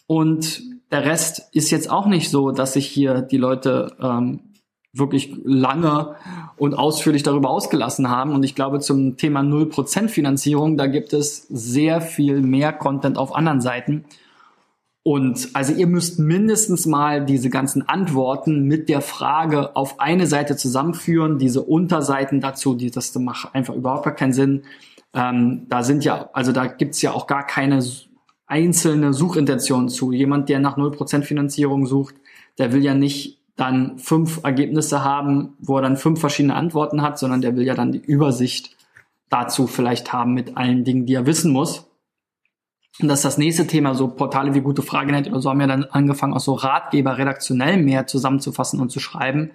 Und 0.07 0.63
der 0.91 1.05
Rest 1.05 1.49
ist 1.53 1.71
jetzt 1.71 1.91
auch 1.91 2.07
nicht 2.07 2.31
so, 2.31 2.51
dass 2.51 2.73
sich 2.73 2.87
hier 2.87 3.23
die 3.23 3.37
Leute 3.37 3.97
ähm, 4.01 4.41
wirklich 4.93 5.37
lange 5.45 6.17
und 6.57 6.75
ausführlich 6.75 7.23
darüber 7.23 7.51
ausgelassen 7.51 8.11
haben. 8.11 8.33
Und 8.33 8.43
ich 8.43 8.55
glaube, 8.55 8.81
zum 8.81 9.17
Thema 9.17 9.41
0% 9.41 10.09
Finanzierung, 10.09 10.77
da 10.77 10.87
gibt 10.87 11.13
es 11.13 11.47
sehr 11.49 12.01
viel 12.01 12.41
mehr 12.41 12.73
Content 12.73 13.17
auf 13.17 13.35
anderen 13.35 13.61
Seiten. 13.61 14.05
Und 15.03 15.49
also 15.55 15.73
ihr 15.73 15.87
müsst 15.87 16.19
mindestens 16.19 16.85
mal 16.87 17.25
diese 17.25 17.49
ganzen 17.49 17.89
Antworten 17.89 18.65
mit 18.65 18.89
der 18.89 19.01
Frage 19.01 19.75
auf 19.75 19.99
eine 19.99 20.27
Seite 20.27 20.57
zusammenführen, 20.57 21.39
diese 21.39 21.63
Unterseiten 21.63 22.41
dazu, 22.41 22.75
die 22.75 22.91
das 22.91 23.15
macht 23.15 23.55
einfach 23.55 23.75
überhaupt 23.75 24.05
gar 24.05 24.15
keinen 24.15 24.35
Sinn. 24.35 24.65
Ähm, 25.15 25.67
da 25.69 25.83
sind 25.83 26.05
ja, 26.05 26.29
also 26.35 26.53
da 26.53 26.67
gibt's 26.67 27.01
ja 27.01 27.13
auch 27.13 27.27
gar 27.27 27.47
keine 27.47 27.83
einzelne 28.47 29.15
Suchintention 29.15 29.89
zu. 29.89 30.13
Jemand, 30.13 30.49
der 30.49 30.59
nach 30.59 30.77
0% 30.77 31.23
Finanzierung 31.23 31.87
sucht, 31.87 32.17
der 32.59 32.73
will 32.73 32.85
ja 32.85 32.95
nicht 32.95 33.40
dann 33.61 33.99
fünf 33.99 34.43
Ergebnisse 34.43 35.05
haben, 35.05 35.55
wo 35.61 35.77
er 35.77 35.83
dann 35.83 35.97
fünf 35.97 36.21
verschiedene 36.21 36.55
Antworten 36.55 37.03
hat, 37.03 37.19
sondern 37.19 37.43
der 37.43 37.57
will 37.57 37.65
ja 37.65 37.75
dann 37.75 37.93
die 37.93 37.99
Übersicht 37.99 38.77
dazu 39.29 39.67
vielleicht 39.67 40.13
haben 40.13 40.33
mit 40.33 40.57
allen 40.57 40.85
Dingen, 40.85 41.07
die 41.07 41.15
er 41.15 41.27
wissen 41.27 41.53
muss. 41.53 41.87
Und 43.01 43.09
das 43.09 43.21
ist 43.21 43.25
das 43.25 43.39
nächste 43.39 43.67
Thema, 43.67 43.95
so 43.95 44.09
Portale 44.09 44.55
wie 44.55 44.61
Gute 44.61 44.83
Frage 44.83 45.13
nennt 45.13 45.29
oder 45.29 45.41
so 45.41 45.51
haben 45.51 45.61
ja 45.61 45.67
dann 45.67 45.85
angefangen, 45.85 46.35
auch 46.35 46.41
so 46.41 46.55
Ratgeber 46.55 47.19
redaktionell 47.19 47.77
mehr 47.77 48.07
zusammenzufassen 48.07 48.81
und 48.81 48.91
zu 48.91 48.99
schreiben. 48.99 49.51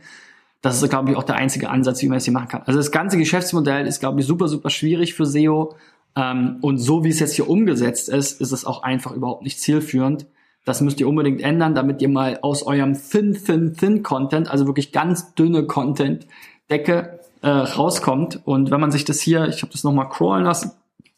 Das 0.61 0.81
ist, 0.81 0.89
glaube 0.89 1.11
ich, 1.11 1.17
auch 1.17 1.23
der 1.23 1.35
einzige 1.35 1.69
Ansatz, 1.69 2.01
wie 2.01 2.07
man 2.07 2.17
das 2.17 2.23
hier 2.23 2.33
machen 2.33 2.47
kann. 2.47 2.63
Also 2.65 2.79
das 2.79 2.91
ganze 2.91 3.17
Geschäftsmodell 3.17 3.85
ist, 3.85 3.99
glaube 3.99 4.19
ich, 4.19 4.25
super, 4.25 4.47
super 4.47 4.69
schwierig 4.69 5.13
für 5.13 5.25
SEO. 5.25 5.75
Ähm, 6.15 6.57
und 6.61 6.77
so 6.77 7.03
wie 7.03 7.09
es 7.09 7.19
jetzt 7.19 7.35
hier 7.35 7.49
umgesetzt 7.49 8.09
ist, 8.09 8.39
ist 8.39 8.51
es 8.51 8.65
auch 8.65 8.81
einfach 8.81 9.11
überhaupt 9.11 9.43
nicht 9.43 9.59
zielführend. 9.59 10.25
Das 10.65 10.81
müsst 10.81 10.99
ihr 10.99 11.07
unbedingt 11.07 11.41
ändern, 11.41 11.73
damit 11.75 12.01
ihr 12.01 12.09
mal 12.09 12.39
aus 12.41 12.63
eurem 12.63 12.95
thin, 12.95 13.33
thin, 13.33 13.75
thin 13.75 14.03
Content, 14.03 14.49
also 14.49 14.65
wirklich 14.65 14.91
ganz 14.91 15.35
dünne 15.35 15.67
Content-Decke 15.67 17.19
äh, 17.41 17.49
rauskommt. 17.49 18.41
Und 18.45 18.71
wenn 18.71 18.81
man 18.81 18.91
sich 18.91 19.05
das 19.05 19.21
hier, 19.21 19.47
ich 19.47 19.61
habe 19.61 19.71
das 19.71 19.83
nochmal 19.83 20.09
crawlen 20.09 20.43
lassen, 20.43 20.71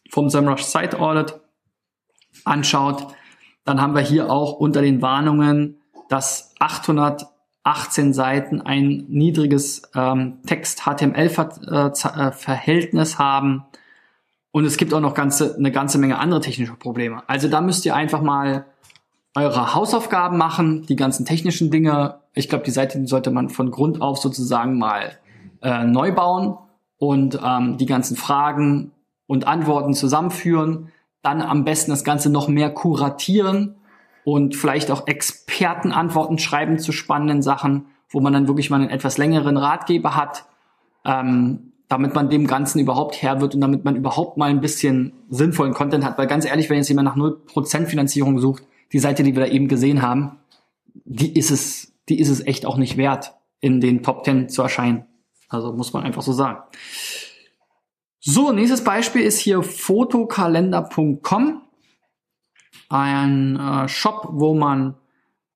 vom 0.10 0.30
SEMrush 0.30 0.64
Site 0.64 1.00
Audit 1.00 1.40
anschaut, 2.44 3.08
dann 3.64 3.82
haben 3.82 3.96
wir 3.96 4.02
hier 4.02 4.30
auch 4.30 4.52
unter 4.54 4.82
den 4.82 5.02
Warnungen, 5.02 5.78
dass 6.10 6.54
818 6.60 8.14
Seiten 8.14 8.60
ein 8.62 9.06
niedriges 9.08 9.84
ähm, 9.96 10.40
Text-HTML-Verhältnis 10.46 13.14
äh, 13.14 13.18
haben. 13.18 13.64
Und 14.52 14.66
es 14.66 14.76
gibt 14.78 14.94
auch 14.94 15.00
noch 15.00 15.14
ganze, 15.14 15.56
eine 15.56 15.72
ganze 15.72 16.00
Menge 16.00 16.20
andere 16.20 16.42
technische 16.42 16.76
Probleme. 16.76 17.24
Also 17.28 17.48
da 17.48 17.62
müsst 17.62 17.86
ihr 17.86 17.96
einfach 17.96 18.22
mal 18.22 18.66
eure 19.38 19.76
Hausaufgaben 19.76 20.38
machen, 20.38 20.86
die 20.88 20.96
ganzen 20.96 21.26
technischen 21.26 21.70
Dinge. 21.70 22.16
Ich 22.34 22.50
glaube, 22.50 22.64
die 22.64 22.72
Seite 22.72 23.06
sollte 23.06 23.30
man 23.30 23.50
von 23.50 23.70
Grund 23.70 24.02
auf 24.02 24.18
sozusagen 24.18 24.80
mal 24.80 25.18
äh, 25.62 25.84
neu 25.84 26.12
bauen 26.12 26.58
und 26.98 27.40
ähm, 27.46 27.78
die 27.78 27.86
ganzen 27.86 28.18
Fragen 28.18 28.92
und 29.28 29.46
Antworten 29.46 29.94
zusammenführen. 29.94 30.92
Dann 31.22 31.42
am 31.42 31.66
besten 31.66 31.92
das 31.92 32.04
Ganze 32.04 32.32
noch 32.32 32.48
mehr 32.48 32.72
kuratieren 32.72 33.76
und 34.24 34.56
vielleicht 34.56 34.90
auch 34.90 35.06
Expertenantworten 35.06 36.40
schreiben 36.40 36.80
zu 36.80 36.92
spannenden 36.92 37.44
Sachen, 37.44 37.86
wo 38.10 38.20
man 38.22 38.34
dann 38.34 38.48
wirklich 38.48 38.72
mal 38.72 38.82
einen 38.82 38.90
etwas 38.90 39.20
längeren 39.20 39.58
Ratgeber 39.58 40.16
hat, 40.16 40.46
ähm, 41.06 41.74
damit 41.90 42.16
man 42.16 42.32
dem 42.32 42.48
Ganzen 42.48 42.80
überhaupt 42.80 43.22
Herr 43.22 43.40
wird 43.40 43.54
und 43.54 43.62
damit 43.62 43.86
man 43.86 43.96
überhaupt 43.96 44.38
mal 44.38 44.50
ein 44.50 44.62
bisschen 44.62 45.14
sinnvollen 45.30 45.76
Content 45.76 46.04
hat. 46.04 46.18
Weil 46.18 46.28
ganz 46.28 46.46
ehrlich, 46.46 46.72
wenn 46.72 46.78
jetzt 46.78 46.90
jemand 46.90 47.06
nach 47.06 47.16
0% 47.16 47.86
Finanzierung 47.86 48.40
sucht, 48.40 48.64
die 48.92 49.00
Seite, 49.00 49.24
die 49.24 49.36
wir 49.36 49.46
da 49.46 49.52
eben 49.52 49.68
gesehen 49.68 50.02
haben, 50.02 50.40
die 51.06 51.38
ist 51.38 51.52
es, 51.52 51.94
die 52.10 52.20
ist 52.20 52.30
es 52.30 52.46
echt 52.46 52.66
auch 52.66 52.78
nicht 52.78 52.98
wert, 52.98 53.34
in 53.60 53.82
den 53.82 54.04
Top 54.04 54.24
10 54.26 54.50
zu 54.50 54.62
erscheinen. 54.62 55.06
Also 55.50 55.74
muss 55.74 55.94
man 55.94 56.04
einfach 56.04 56.22
so 56.22 56.34
sagen. 56.34 56.60
So, 58.20 58.52
nächstes 58.52 58.84
Beispiel 58.84 59.22
ist 59.22 59.40
hier 59.40 59.64
fotokalender.com. 59.64 61.62
Ein 62.90 63.60
äh, 63.60 63.88
Shop, 63.88 64.28
wo 64.32 64.54
man 64.54 64.96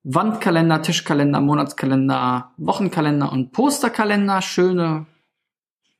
Wandkalender, 0.03 0.81
Tischkalender, 0.81 1.41
Monatskalender, 1.41 2.51
Wochenkalender 2.57 3.31
und 3.31 3.51
Posterkalender, 3.51 4.41
schöne 4.41 5.05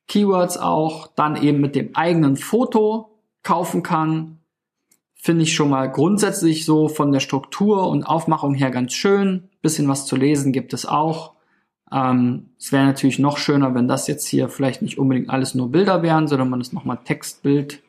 Keywords 0.08 0.58
auch, 0.58 1.08
dann 1.08 1.36
eben 1.36 1.62
mit 1.62 1.76
dem 1.76 1.96
eigenen 1.96 2.36
Foto 2.36 3.22
kaufen 3.44 3.84
kann 3.84 4.41
finde 5.22 5.44
ich 5.44 5.54
schon 5.54 5.70
mal 5.70 5.86
grundsätzlich 5.86 6.66
so 6.66 6.90
von 6.90 7.12
der 7.12 7.20
Struktur 7.20 7.88
und 7.88 8.04
Aufmachung 8.04 8.56
her 8.56 8.72
ganz 8.72 8.94
schön. 8.94 9.50
Bisschen 9.62 9.88
was 9.88 10.08
zu 10.08 10.16
lesen 10.16 10.52
gibt 10.52 10.74
es 10.74 10.88
auch. 10.88 11.34
Ähm, 11.92 12.50
es 12.58 12.72
wäre 12.72 12.86
natürlich 12.86 13.20
noch 13.20 13.38
schöner, 13.38 13.76
wenn 13.76 13.88
das 13.88 14.08
jetzt 14.08 14.28
hier 14.28 14.50
vielleicht 14.50 14.82
nicht 14.82 14.98
unbedingt 14.98 15.30
alles 15.30 15.54
nur 15.54 15.72
Bilder 15.72 16.02
wären, 16.02 16.28
sondern 16.28 16.50
man 16.50 16.60
es 16.60 16.74
nochmal 16.74 17.02
Textbild 17.06 17.84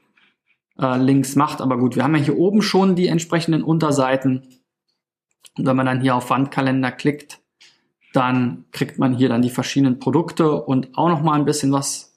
äh, 0.79 0.99
Links 0.99 1.35
macht. 1.35 1.63
Aber 1.63 1.79
gut, 1.79 1.97
wir 1.97 2.05
haben 2.05 2.15
ja 2.15 2.23
hier 2.23 2.37
oben 2.37 2.61
schon 2.61 2.97
die 2.97 3.07
entsprechenden 3.07 3.65
Unterseiten. 3.65 4.43
Und 5.57 5.67
wenn 5.67 5.77
man 5.77 5.87
dann 5.87 6.03
hier 6.03 6.15
auf 6.15 6.29
Wandkalender 6.29 6.93
klickt, 6.93 7.41
dann 8.13 8.67
kriegt 8.73 8.99
man 8.99 9.15
hier 9.15 9.31
dann 9.31 9.41
die 9.41 9.49
verschiedenen 9.49 9.99
Produkte 10.01 10.53
und 10.63 10.99
auch 10.99 11.09
noch 11.09 11.23
mal 11.23 11.39
ein 11.39 11.47
bisschen 11.47 11.73
was 11.73 12.12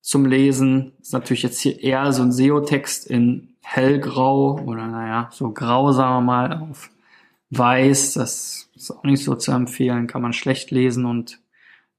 zum 0.00 0.26
Lesen. 0.26 0.92
Ist 1.00 1.12
natürlich 1.12 1.42
jetzt 1.42 1.60
hier 1.60 1.82
eher 1.82 2.12
so 2.12 2.22
ein 2.22 2.32
SEO-Text 2.32 3.06
in 3.06 3.56
hellgrau 3.62 4.60
oder 4.64 4.86
naja, 4.86 5.28
so 5.32 5.50
grau, 5.52 5.92
sagen 5.92 6.16
wir 6.16 6.20
mal, 6.32 6.68
auf 6.70 6.90
weiß, 7.50 8.14
das 8.14 8.68
ist 8.74 8.90
auch 8.90 9.04
nicht 9.04 9.24
so 9.24 9.34
zu 9.34 9.52
empfehlen, 9.52 10.06
kann 10.06 10.22
man 10.22 10.32
schlecht 10.32 10.70
lesen 10.70 11.04
und 11.04 11.40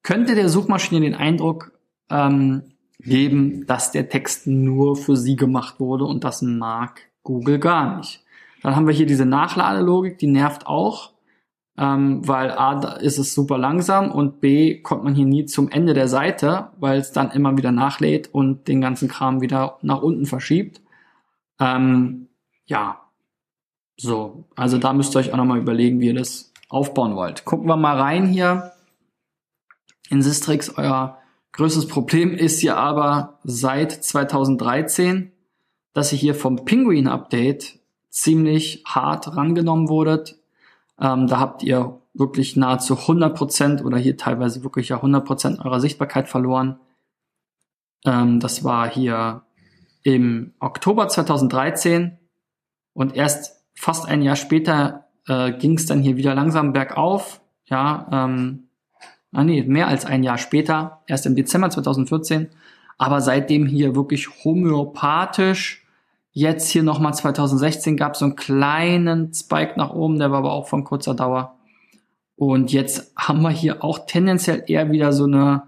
könnte 0.04 0.36
der 0.36 0.50
Suchmaschine 0.50 1.02
den 1.02 1.16
Eindruck 1.16 1.72
ähm, 2.10 2.64
geben, 3.00 3.66
dass 3.66 3.92
der 3.92 4.10
Text 4.10 4.48
nur 4.48 4.96
für 4.96 5.16
sie 5.16 5.36
gemacht 5.36 5.80
wurde 5.80 6.06
und 6.06 6.24
das 6.24 6.42
mag 6.42 7.02
Google 7.24 7.60
gar 7.60 7.98
nicht. 7.98 8.24
Dann 8.62 8.76
haben 8.76 8.88
wir 8.88 8.94
hier 8.94 9.06
diese 9.06 9.26
Nachladelogik, 9.26 10.18
die 10.18 10.28
nervt 10.28 10.68
auch, 10.68 11.14
ähm, 11.80 12.28
weil 12.28 12.52
A, 12.52 12.98
ist 12.98 13.18
es 13.20 13.34
super 13.34 13.58
langsam 13.58 14.12
und 14.12 14.42
B, 14.42 14.82
kommt 14.82 15.06
man 15.06 15.16
hier 15.16 15.26
nie 15.26 15.46
zum 15.46 15.70
Ende 15.70 15.94
der 15.94 16.10
Seite, 16.10 16.72
weil 16.78 17.00
es 17.00 17.14
dann 17.14 17.32
immer 17.32 17.58
wieder 17.58 17.72
nachlädt 17.72 18.28
und 18.34 18.68
den 18.68 18.82
ganzen 18.82 19.08
Kram 19.08 19.40
wieder 19.40 19.78
nach 19.82 20.02
unten 20.02 20.26
verschiebt. 20.26 20.82
Ähm, 21.58 22.28
ja, 22.66 23.00
so, 23.98 24.44
also 24.58 24.78
da 24.78 24.92
müsst 24.92 25.16
ihr 25.16 25.20
euch 25.20 25.32
auch 25.32 25.38
nochmal 25.38 25.60
überlegen, 25.60 26.02
wie 26.02 26.08
ihr 26.08 26.14
das 26.14 26.52
aufbauen 26.68 27.16
wollt. 27.16 27.46
Gucken 27.46 27.68
wir 27.68 27.78
mal 27.78 27.98
rein 27.98 28.28
hier 28.28 28.74
in 30.10 30.22
Sistrix. 30.22 30.78
Euer 30.78 31.18
größtes 31.54 31.88
Problem 31.88 32.34
ist 32.34 32.62
ja 32.62 32.76
aber 32.76 33.40
seit 33.46 33.92
2013, 33.92 35.32
dass 35.94 36.12
ihr 36.12 36.20
hier 36.20 36.36
vom 36.36 36.66
Penguin 36.66 37.08
Update 37.08 37.80
ziemlich 38.10 38.84
hart 38.86 39.38
rangenommen 39.38 39.88
wurdet. 39.88 40.39
Ähm, 41.02 41.28
da 41.28 41.40
habt 41.40 41.64
ihr 41.64 42.02
wirklich 42.14 42.56
nahezu 42.56 42.96
100% 42.96 43.84
oder 43.84 43.98
hier 43.98 44.18
teilweise 44.18 44.64
wirklich 44.64 44.90
ja 44.90 44.98
100% 44.98 45.64
eurer 45.64 45.80
Sichtbarkeit 45.80 46.28
verloren. 46.28 46.80
Ähm, 48.06 48.40
das 48.40 48.64
war 48.64 48.90
hier 48.90 49.44
im 50.04 50.54
Oktober 50.60 51.08
2013 51.08 52.18
und 52.94 53.16
erst 53.16 53.64
fast 53.76 54.08
ein 54.08 54.22
Jahr 54.22 54.36
später 54.36 55.06
äh, 55.28 55.54
ging 55.54 55.76
es 55.76 55.86
dann 55.86 56.02
hier 56.02 56.18
wieder 56.18 56.36
langsam 56.36 56.74
bergauf. 56.74 57.42
Ja, 57.66 58.08
ähm, 58.12 58.70
ah 59.32 59.44
nee, 59.44 59.64
mehr 59.64 59.88
als 59.88 60.06
ein 60.06 60.24
Jahr 60.24 60.38
später, 60.38 61.04
erst 61.08 61.26
im 61.26 61.36
Dezember 61.36 61.70
2014. 61.70 62.50
Aber 62.98 63.22
seitdem 63.22 63.66
hier 63.66 63.96
wirklich 63.96 64.44
homöopathisch 64.44 65.79
Jetzt 66.40 66.70
hier 66.70 66.84
nochmal 66.84 67.14
2016 67.14 67.98
gab 67.98 68.14
es 68.14 68.20
so 68.20 68.26
einen 68.26 68.38
kleinen 68.38 69.34
Spike 69.34 69.74
nach 69.76 69.92
oben, 69.92 70.20
der 70.20 70.32
war 70.32 70.38
aber 70.38 70.54
auch 70.54 70.70
von 70.70 70.86
kurzer 70.86 71.14
Dauer. 71.14 71.58
Und 72.38 72.72
jetzt 72.72 73.12
haben 73.18 73.42
wir 73.42 73.50
hier 73.50 73.84
auch 73.84 74.06
tendenziell 74.06 74.64
eher 74.68 74.90
wieder 74.90 75.12
so 75.12 75.26
eine, 75.26 75.64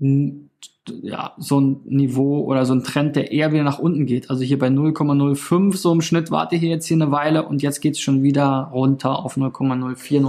ja, 0.00 1.34
so 1.38 1.60
ein 1.60 1.82
Niveau 1.84 2.40
oder 2.40 2.66
so 2.66 2.74
ein 2.74 2.82
Trend, 2.82 3.14
der 3.14 3.30
eher 3.30 3.52
wieder 3.52 3.62
nach 3.62 3.78
unten 3.78 4.06
geht. 4.06 4.28
Also 4.28 4.42
hier 4.42 4.58
bei 4.58 4.66
0,05 4.66 5.76
so 5.76 5.92
im 5.92 6.02
Schnitt 6.02 6.32
warte 6.32 6.56
ich 6.56 6.62
hier 6.62 6.70
jetzt 6.70 6.86
hier 6.86 6.96
eine 6.96 7.12
Weile 7.12 7.46
und 7.46 7.62
jetzt 7.62 7.80
geht 7.80 7.94
es 7.94 8.00
schon 8.00 8.24
wieder 8.24 8.70
runter 8.72 9.24
auf 9.24 9.36
0,04, 9.36 10.20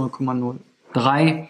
0,03. 0.94 1.48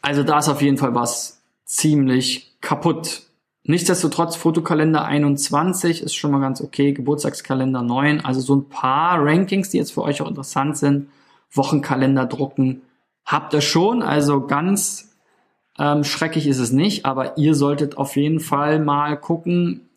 Also 0.00 0.22
da 0.22 0.38
ist 0.38 0.48
auf 0.48 0.62
jeden 0.62 0.78
Fall 0.78 0.94
was 0.94 1.42
ziemlich 1.66 2.54
kaputt. 2.62 3.24
Nichtsdestotrotz 3.64 4.36
Fotokalender 4.36 5.04
21 5.04 6.02
ist 6.02 6.14
schon 6.14 6.30
mal 6.30 6.40
ganz 6.40 6.60
okay, 6.60 6.92
Geburtstagskalender 6.92 7.82
9, 7.82 8.24
also 8.24 8.40
so 8.40 8.56
ein 8.56 8.68
paar 8.68 9.22
Rankings, 9.22 9.70
die 9.70 9.76
jetzt 9.76 9.92
für 9.92 10.02
euch 10.02 10.22
auch 10.22 10.28
interessant 10.28 10.78
sind. 10.78 11.10
Wochenkalender 11.52 12.26
drucken 12.26 12.82
habt 13.24 13.54
ihr 13.54 13.60
schon, 13.60 14.02
also 14.02 14.46
ganz 14.46 15.12
ähm, 15.78 16.04
schrecklich 16.04 16.46
ist 16.46 16.58
es 16.58 16.72
nicht, 16.72 17.04
aber 17.06 17.38
ihr 17.38 17.54
solltet 17.54 17.96
auf 17.96 18.16
jeden 18.16 18.40
Fall 18.40 18.80
mal 18.80 19.16
gucken. 19.16 19.88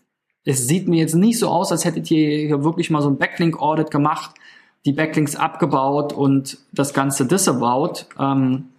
Es 0.46 0.68
sieht 0.68 0.88
mir 0.88 1.00
jetzt 1.00 1.16
nicht 1.16 1.40
so 1.40 1.48
aus, 1.50 1.72
als 1.72 1.86
hättet 1.86 2.10
ihr 2.12 2.48
hier 2.48 2.64
wirklich 2.64 2.90
mal 2.90 3.02
so 3.02 3.10
ein 3.10 3.18
Backlink-Audit 3.18 3.92
gemacht, 3.92 4.36
die 4.86 4.94
Backlinks 4.94 5.36
abgebaut 5.36 6.14
und 6.14 6.60
das 6.72 6.94
Ganze 6.94 7.26
disavowed. 7.26 8.08
Ähm, 8.20 8.70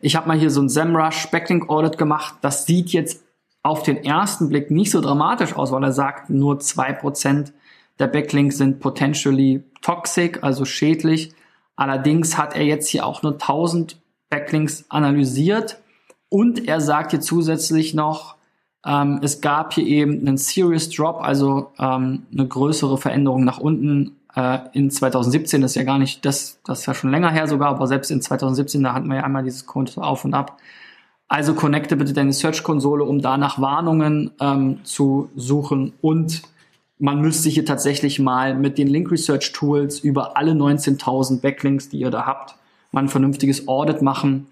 ich 0.00 0.14
habe 0.14 0.28
mal 0.28 0.38
hier 0.38 0.50
so 0.50 0.60
ein 0.60 0.68
SEMrush 0.68 1.30
Backlink 1.30 1.70
Audit 1.70 1.96
gemacht. 1.96 2.36
Das 2.42 2.66
sieht 2.66 2.90
jetzt 2.90 3.24
auf 3.66 3.82
den 3.82 4.04
ersten 4.04 4.48
Blick 4.48 4.70
nicht 4.70 4.92
so 4.92 5.00
dramatisch 5.00 5.56
aus, 5.56 5.72
weil 5.72 5.82
er 5.82 5.92
sagt, 5.92 6.30
nur 6.30 6.60
zwei 6.60 6.92
Prozent 6.92 7.52
der 7.98 8.06
Backlinks 8.06 8.58
sind 8.58 8.78
potentially 8.78 9.64
toxic, 9.82 10.44
also 10.44 10.64
schädlich. 10.64 11.32
Allerdings 11.74 12.38
hat 12.38 12.54
er 12.54 12.62
jetzt 12.62 12.88
hier 12.88 13.04
auch 13.04 13.24
nur 13.24 13.32
1000 13.32 14.00
Backlinks 14.30 14.84
analysiert 14.88 15.78
und 16.28 16.68
er 16.68 16.80
sagt 16.80 17.10
hier 17.10 17.20
zusätzlich 17.20 17.92
noch, 17.92 18.36
ähm, 18.84 19.18
es 19.22 19.40
gab 19.40 19.72
hier 19.74 19.84
eben 19.84 20.20
einen 20.20 20.36
Serious 20.36 20.88
Drop, 20.90 21.20
also 21.20 21.72
ähm, 21.80 22.26
eine 22.32 22.46
größere 22.46 22.98
Veränderung 22.98 23.44
nach 23.44 23.58
unten 23.58 24.14
äh, 24.36 24.60
in 24.74 24.92
2017. 24.92 25.60
Das 25.60 25.72
ist 25.72 25.76
ja 25.76 25.82
gar 25.82 25.98
nicht, 25.98 26.24
das, 26.24 26.60
das 26.64 26.80
ist 26.80 26.86
ja 26.86 26.94
schon 26.94 27.10
länger 27.10 27.30
her 27.30 27.48
sogar, 27.48 27.70
aber 27.70 27.88
selbst 27.88 28.12
in 28.12 28.22
2017, 28.22 28.84
da 28.84 28.94
hatten 28.94 29.08
wir 29.08 29.16
ja 29.16 29.24
einmal 29.24 29.42
dieses 29.42 29.66
Konto 29.66 30.02
auf 30.02 30.24
und 30.24 30.34
ab. 30.34 30.56
Also 31.28 31.54
connecte 31.54 31.96
bitte 31.96 32.12
deine 32.12 32.32
Search-Konsole, 32.32 33.04
um 33.04 33.20
da 33.20 33.36
nach 33.36 33.60
Warnungen 33.60 34.30
ähm, 34.40 34.78
zu 34.84 35.30
suchen 35.34 35.92
und 36.00 36.42
man 36.98 37.20
müsste 37.20 37.48
hier 37.48 37.66
tatsächlich 37.66 38.18
mal 38.18 38.54
mit 38.54 38.78
den 38.78 38.88
Link 38.88 39.10
Research 39.10 39.52
Tools 39.52 40.00
über 40.00 40.36
alle 40.36 40.52
19.000 40.52 41.40
Backlinks, 41.40 41.90
die 41.90 41.98
ihr 41.98 42.10
da 42.10 42.24
habt, 42.24 42.54
mal 42.90 43.02
ein 43.02 43.08
vernünftiges 43.08 43.68
Audit 43.68 44.00
machen. 44.00 44.46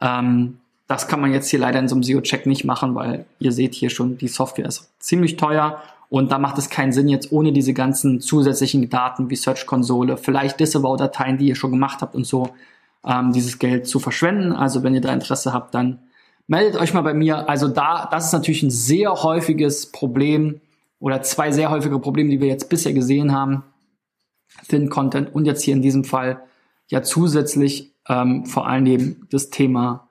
Ähm, 0.00 0.58
das 0.86 1.08
kann 1.08 1.20
man 1.20 1.32
jetzt 1.32 1.48
hier 1.48 1.58
leider 1.58 1.78
in 1.78 1.88
so 1.88 1.94
einem 1.94 2.02
SEO-Check 2.02 2.46
nicht 2.46 2.64
machen, 2.64 2.94
weil 2.94 3.26
ihr 3.38 3.52
seht 3.52 3.74
hier 3.74 3.90
schon, 3.90 4.18
die 4.18 4.28
Software 4.28 4.66
ist 4.66 4.90
ziemlich 4.98 5.36
teuer 5.36 5.82
und 6.08 6.32
da 6.32 6.38
macht 6.38 6.58
es 6.58 6.70
keinen 6.70 6.92
Sinn, 6.92 7.08
jetzt 7.08 7.30
ohne 7.32 7.52
diese 7.52 7.74
ganzen 7.74 8.20
zusätzlichen 8.20 8.88
Daten 8.88 9.30
wie 9.30 9.36
Search-Konsole, 9.36 10.16
vielleicht 10.16 10.58
Disavow-Dateien, 10.58 11.38
die 11.38 11.48
ihr 11.48 11.54
schon 11.54 11.70
gemacht 11.70 12.00
habt 12.00 12.14
und 12.14 12.26
so, 12.26 12.50
ähm, 13.04 13.32
dieses 13.32 13.58
Geld 13.58 13.86
zu 13.86 14.00
verschwenden. 14.00 14.52
Also 14.52 14.82
wenn 14.82 14.94
ihr 14.94 15.00
da 15.00 15.12
Interesse 15.12 15.52
habt, 15.52 15.74
dann 15.74 15.98
meldet 16.50 16.80
euch 16.80 16.92
mal 16.92 17.02
bei 17.02 17.14
mir. 17.14 17.48
Also 17.48 17.68
da, 17.68 18.08
das 18.10 18.26
ist 18.26 18.32
natürlich 18.32 18.64
ein 18.64 18.72
sehr 18.72 19.22
häufiges 19.22 19.92
Problem 19.92 20.60
oder 20.98 21.22
zwei 21.22 21.52
sehr 21.52 21.70
häufige 21.70 22.00
Probleme, 22.00 22.28
die 22.28 22.40
wir 22.40 22.48
jetzt 22.48 22.68
bisher 22.68 22.92
gesehen 22.92 23.32
haben. 23.32 23.62
Thin 24.68 24.90
Content 24.90 25.32
und 25.32 25.44
jetzt 25.44 25.62
hier 25.62 25.74
in 25.74 25.80
diesem 25.80 26.02
Fall 26.02 26.42
ja 26.88 27.02
zusätzlich 27.02 27.94
ähm, 28.08 28.46
vor 28.46 28.66
allen 28.66 28.84
Dingen 28.84 29.28
das 29.30 29.50
Thema 29.50 30.08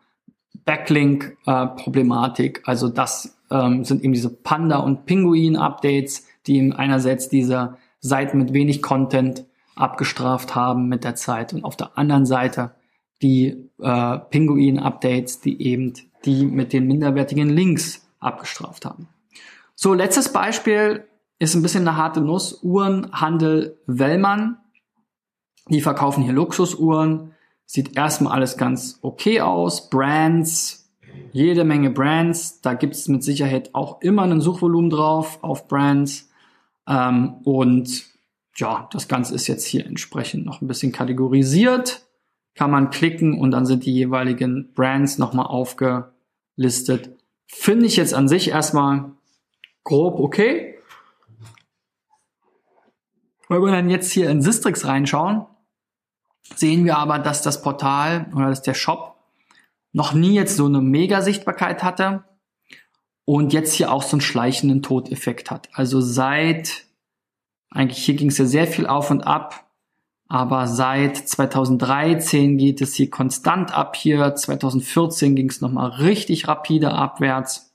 Backlink-Problematik. 0.64 2.60
Äh, 2.60 2.62
also 2.64 2.88
das 2.88 3.38
ähm, 3.52 3.84
sind 3.84 4.02
eben 4.02 4.14
diese 4.14 4.30
Panda- 4.30 4.80
und 4.80 5.06
Pinguin-Updates, 5.06 6.26
die 6.48 6.56
eben 6.56 6.72
einerseits 6.72 7.28
diese 7.28 7.76
Seiten 8.00 8.38
mit 8.38 8.54
wenig 8.54 8.82
Content 8.82 9.44
abgestraft 9.76 10.56
haben 10.56 10.88
mit 10.88 11.04
der 11.04 11.16
Zeit 11.16 11.52
und 11.52 11.66
auf 11.66 11.76
der 11.76 11.98
anderen 11.98 12.26
Seite 12.26 12.72
die 13.22 13.70
äh, 13.80 14.18
Pinguin-Updates, 14.18 15.42
die 15.42 15.62
eben 15.62 15.94
die 16.26 16.46
mit 16.46 16.74
den 16.74 16.88
minderwertigen 16.88 17.50
Links 17.50 18.08
abgestraft 18.20 18.86
haben. 18.86 19.08
So, 19.76 19.94
letztes 19.94 20.32
Beispiel 20.32 21.06
ist 21.38 21.56
ein 21.56 21.62
bisschen 21.62 21.88
eine 21.88 21.98
harte 21.98 22.22
Nuss. 22.22 22.62
Uhrenhandel 22.64 23.78
Wellmann. 23.86 24.58
Die 25.70 25.82
verkaufen 25.82 26.24
hier 26.24 26.34
Luxusuhren. 26.34 27.34
Sieht 27.66 27.96
erstmal 27.96 28.34
alles 28.34 28.58
ganz 28.58 29.00
okay 29.02 29.42
aus. 29.42 29.90
Brands, 29.90 30.92
jede 31.32 31.64
Menge 31.64 31.92
Brands. 31.92 32.62
Da 32.62 32.74
gibt 32.74 32.96
es 32.96 33.08
mit 33.08 33.24
Sicherheit 33.24 33.74
auch 33.74 34.02
immer 34.02 34.24
ein 34.24 34.42
Suchvolumen 34.42 34.90
drauf 34.90 35.40
auf 35.42 35.68
Brands. 35.68 36.30
Ähm, 36.88 37.36
und 37.44 38.06
ja, 38.56 38.90
das 38.92 39.08
Ganze 39.08 39.36
ist 39.36 39.48
jetzt 39.48 39.66
hier 39.66 39.86
entsprechend 39.86 40.46
noch 40.46 40.62
ein 40.62 40.68
bisschen 40.68 40.92
kategorisiert 40.92 42.09
kann 42.56 42.72
man 42.72 42.90
klicken 42.90 43.40
und 43.40 43.52
dann 43.52 43.66
sind 43.66 43.86
die 43.86 43.94
jeweiligen 43.94 44.74
Brands 44.74 45.18
nochmal 45.18 45.48
aufgelistet. 45.48 47.18
Finde 47.48 47.86
ich 47.86 47.96
jetzt 47.96 48.14
an 48.14 48.28
sich 48.28 48.50
erstmal 48.50 49.12
grob 49.84 50.20
okay. 50.20 50.78
Wenn 53.48 53.62
wir 53.62 53.72
dann 53.72 53.90
jetzt 53.90 54.12
hier 54.12 54.30
in 54.30 54.42
Sistrix 54.42 54.86
reinschauen, 54.86 55.46
sehen 56.56 56.86
wir 56.86 56.98
aber, 56.98 57.20
dass 57.20 57.42
das 57.42 57.62
Portal 57.62 58.32
oder 58.36 58.50
dass 58.50 58.62
der 58.62 58.76
Shop 58.76 59.16
noch 59.92 60.14
nie 60.14 60.34
jetzt 60.34 60.56
so 60.56 60.66
eine 60.66 60.82
Mega-Sichtbarkeit 60.82 61.84
hatte 61.84 62.24
und 63.26 63.54
jetzt 63.54 63.74
hier 63.74 63.92
auch 63.92 64.04
so 64.04 64.14
einen 64.14 64.22
schleichenden 64.22 64.82
Todeffekt 64.82 65.50
hat. 65.50 65.70
Also 65.74 66.02
seit, 66.02 66.86
eigentlich 67.72 68.04
hier 68.04 68.16
ging 68.16 68.30
es 68.30 68.38
ja 68.38 68.46
sehr 68.46 68.68
viel 68.68 68.86
auf 68.86 69.10
und 69.10 69.22
ab, 69.22 69.69
aber 70.32 70.68
seit 70.68 71.18
2013 71.18 72.60
geht 72.60 72.82
es 72.82 72.94
hier 72.94 73.10
konstant 73.10 73.76
ab 73.76 73.96
hier. 73.96 74.36
2014 74.36 75.36
ging 75.36 75.50
es 75.50 75.60
nochmal 75.60 75.90
richtig 75.90 76.48
rapide 76.48 76.94
abwärts. 76.94 77.74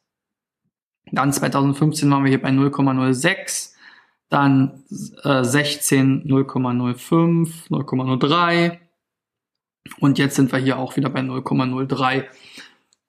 Dann 1.11 1.33
2015 1.33 2.09
waren 2.11 2.23
wir 2.23 2.29
hier 2.29 2.41
bei 2.41 2.51
0,06. 2.51 3.73
Dann 4.29 4.85
äh, 5.25 5.43
16 5.43 6.29
0,05, 6.29 7.69
0,03. 7.71 8.79
Und 9.99 10.19
jetzt 10.19 10.37
sind 10.37 10.53
wir 10.53 10.61
hier 10.61 10.79
auch 10.79 10.97
wieder 10.97 11.11
bei 11.11 11.21
0,03 11.21 12.25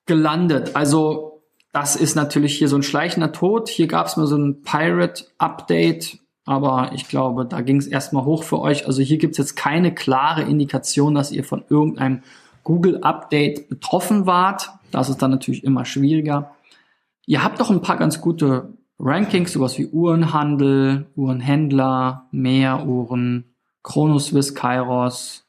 gelandet. 0.06 0.74
Also 0.74 1.44
das 1.72 1.94
ist 1.94 2.16
natürlich 2.16 2.58
hier 2.58 2.66
so 2.66 2.76
ein 2.76 2.82
schleichender 2.82 3.30
Tod. 3.30 3.68
Hier 3.68 3.86
gab 3.86 4.08
es 4.08 4.16
mal 4.16 4.26
so 4.26 4.36
ein 4.36 4.62
Pirate-Update 4.62 6.18
aber 6.46 6.92
ich 6.94 7.08
glaube, 7.08 7.44
da 7.44 7.60
ging 7.60 7.76
es 7.76 7.88
erstmal 7.88 8.24
hoch 8.24 8.44
für 8.44 8.60
euch. 8.60 8.86
Also 8.86 9.02
hier 9.02 9.18
gibt 9.18 9.32
es 9.32 9.38
jetzt 9.38 9.56
keine 9.56 9.92
klare 9.92 10.42
Indikation, 10.42 11.14
dass 11.14 11.32
ihr 11.32 11.44
von 11.44 11.64
irgendeinem 11.68 12.22
Google-Update 12.62 13.68
betroffen 13.68 14.26
wart. 14.26 14.70
Das 14.92 15.08
ist 15.08 15.20
dann 15.20 15.32
natürlich 15.32 15.64
immer 15.64 15.84
schwieriger. 15.84 16.52
Ihr 17.26 17.42
habt 17.42 17.58
doch 17.58 17.70
ein 17.70 17.82
paar 17.82 17.96
ganz 17.96 18.20
gute 18.20 18.74
Rankings, 18.98 19.52
sowas 19.52 19.76
wie 19.76 19.88
Uhrenhandel, 19.88 21.06
Uhrenhändler, 21.16 22.28
Meeruhren, 22.30 23.52
Chronoswiss, 23.82 24.54
Kairos, 24.54 25.44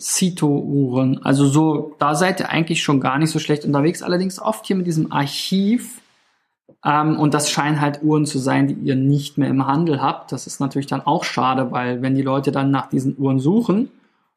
Cito-Uhren. 0.00 1.22
Also 1.24 1.46
so, 1.46 1.94
da 2.00 2.16
seid 2.16 2.40
ihr 2.40 2.50
eigentlich 2.50 2.82
schon 2.82 3.00
gar 3.00 3.18
nicht 3.18 3.30
so 3.30 3.38
schlecht 3.38 3.64
unterwegs. 3.64 4.02
Allerdings 4.02 4.40
oft 4.40 4.66
hier 4.66 4.76
mit 4.76 4.86
diesem 4.88 5.12
Archiv. 5.12 6.00
Ähm, 6.84 7.18
und 7.18 7.34
das 7.34 7.50
scheinen 7.50 7.80
halt 7.80 8.02
Uhren 8.02 8.26
zu 8.26 8.38
sein, 8.38 8.68
die 8.68 8.74
ihr 8.74 8.96
nicht 8.96 9.38
mehr 9.38 9.48
im 9.48 9.66
Handel 9.66 10.00
habt. 10.00 10.32
Das 10.32 10.46
ist 10.46 10.60
natürlich 10.60 10.86
dann 10.86 11.00
auch 11.00 11.24
schade, 11.24 11.72
weil 11.72 12.02
wenn 12.02 12.14
die 12.14 12.22
Leute 12.22 12.52
dann 12.52 12.70
nach 12.70 12.88
diesen 12.88 13.18
Uhren 13.18 13.40
suchen 13.40 13.90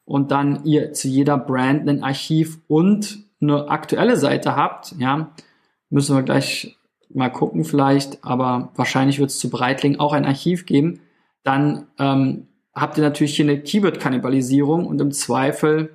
und 0.05 0.31
dann 0.31 0.65
ihr 0.65 0.93
zu 0.93 1.07
jeder 1.07 1.37
Brand 1.37 1.87
ein 1.87 2.03
Archiv 2.03 2.59
und 2.67 3.19
eine 3.41 3.69
aktuelle 3.69 4.17
Seite 4.17 4.55
habt, 4.55 4.95
ja, 4.97 5.31
müssen 5.89 6.15
wir 6.15 6.23
gleich 6.23 6.77
mal 7.13 7.29
gucken 7.29 7.65
vielleicht, 7.65 8.23
aber 8.23 8.69
wahrscheinlich 8.75 9.19
wird 9.19 9.31
es 9.31 9.39
zu 9.39 9.49
Breitling 9.49 9.99
auch 9.99 10.13
ein 10.13 10.25
Archiv 10.25 10.65
geben. 10.65 11.01
Dann 11.43 11.87
ähm, 11.99 12.47
habt 12.73 12.97
ihr 12.97 13.03
natürlich 13.03 13.35
hier 13.35 13.45
eine 13.45 13.61
Keyword-Kannibalisierung 13.61 14.85
und 14.85 15.01
im 15.01 15.11
Zweifel, 15.11 15.89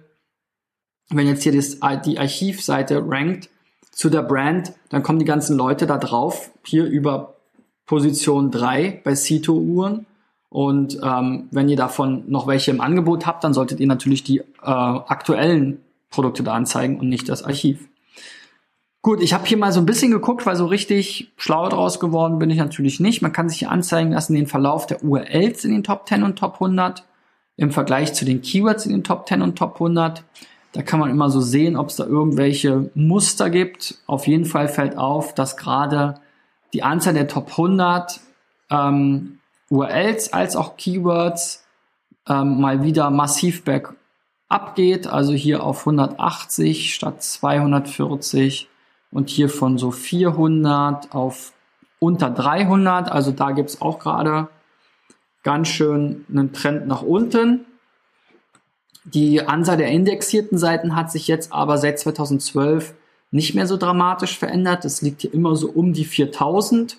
wenn 1.09 1.26
jetzt 1.26 1.42
hier 1.42 1.52
das, 1.52 1.78
die 2.04 2.18
Archivseite 2.18 3.02
rankt 3.06 3.48
zu 3.96 4.11
der 4.11 4.22
Brand, 4.22 4.74
dann 4.90 5.02
kommen 5.02 5.18
die 5.18 5.24
ganzen 5.24 5.56
Leute 5.56 5.87
da 5.87 5.96
drauf, 5.96 6.50
hier 6.64 6.85
über 6.85 7.35
Position 7.87 8.50
3 8.50 9.00
bei 9.02 9.14
Cito-Uhren. 9.14 10.04
Und 10.50 11.00
ähm, 11.02 11.48
wenn 11.50 11.68
ihr 11.70 11.78
davon 11.78 12.24
noch 12.28 12.46
welche 12.46 12.70
im 12.70 12.82
Angebot 12.82 13.26
habt, 13.26 13.42
dann 13.42 13.54
solltet 13.54 13.80
ihr 13.80 13.87
natürlich 13.87 14.22
die 14.22 14.40
äh, 14.40 14.44
aktuellen 14.62 15.80
Produkte 16.11 16.42
da 16.42 16.52
anzeigen 16.52 17.00
und 17.00 17.09
nicht 17.09 17.28
das 17.30 17.42
Archiv. 17.42 17.88
Gut, 19.00 19.22
ich 19.22 19.32
habe 19.32 19.46
hier 19.46 19.56
mal 19.56 19.72
so 19.72 19.80
ein 19.80 19.87
bisschen 19.87 20.11
geguckt, 20.11 20.44
weil 20.44 20.56
so 20.56 20.66
richtig 20.66 21.32
schlau 21.38 21.66
draus 21.70 21.98
geworden 21.98 22.38
bin 22.38 22.50
ich 22.50 22.59
natürlich 22.59 23.00
nicht. 23.00 23.22
Man 23.22 23.32
kann 23.32 23.48
sich 23.48 23.61
hier 23.61 23.70
anzeigen 23.70 24.12
lassen 24.12 24.35
den 24.35 24.46
Verlauf 24.46 24.87
der 24.87 25.02
URLs 25.02 25.64
in 25.64 25.72
den 25.72 25.85
Top 25.85 26.06
10 26.06 26.22
und 26.22 26.38
Top 26.38 26.54
100 26.54 27.02
im 27.56 27.70
Vergleich 27.70 28.12
zu 28.12 28.26
den 28.26 28.42
Keywords 28.42 28.85
in 28.85 28.92
den 28.92 29.04
Top 29.04 29.26
10 29.26 29.40
und 29.40 29.56
Top 29.56 29.74
100. 29.74 30.22
Da 30.76 30.82
kann 30.82 31.00
man 31.00 31.08
immer 31.08 31.30
so 31.30 31.40
sehen, 31.40 31.74
ob 31.74 31.88
es 31.88 31.96
da 31.96 32.04
irgendwelche 32.04 32.90
Muster 32.94 33.48
gibt. 33.48 33.94
Auf 34.06 34.26
jeden 34.26 34.44
Fall 34.44 34.68
fällt 34.68 34.98
auf, 34.98 35.34
dass 35.34 35.56
gerade 35.56 36.20
die 36.74 36.82
Anzahl 36.82 37.14
der 37.14 37.28
Top 37.28 37.48
100 37.52 38.20
ähm, 38.68 39.38
URLs 39.70 40.34
als 40.34 40.54
auch 40.54 40.76
Keywords 40.76 41.64
ähm, 42.28 42.60
mal 42.60 42.82
wieder 42.82 43.08
massiv 43.08 43.64
bergab 43.64 44.74
geht. 44.74 45.06
Also 45.06 45.32
hier 45.32 45.62
auf 45.62 45.80
180 45.80 46.94
statt 46.94 47.22
240 47.22 48.68
und 49.10 49.30
hier 49.30 49.48
von 49.48 49.78
so 49.78 49.90
400 49.90 51.14
auf 51.14 51.54
unter 52.00 52.28
300. 52.28 53.10
Also 53.10 53.30
da 53.32 53.52
gibt 53.52 53.70
es 53.70 53.80
auch 53.80 53.98
gerade 53.98 54.48
ganz 55.42 55.68
schön 55.68 56.26
einen 56.28 56.52
Trend 56.52 56.86
nach 56.86 57.00
unten. 57.00 57.64
Die 59.06 59.40
Anzahl 59.40 59.76
der 59.76 59.88
indexierten 59.88 60.58
Seiten 60.58 60.96
hat 60.96 61.12
sich 61.12 61.28
jetzt 61.28 61.52
aber 61.52 61.78
seit 61.78 61.98
2012 61.98 62.94
nicht 63.30 63.54
mehr 63.54 63.66
so 63.66 63.76
dramatisch 63.76 64.36
verändert. 64.36 64.84
Es 64.84 65.00
liegt 65.00 65.22
hier 65.22 65.32
immer 65.32 65.54
so 65.54 65.68
um 65.70 65.92
die 65.92 66.04
4000. 66.04 66.98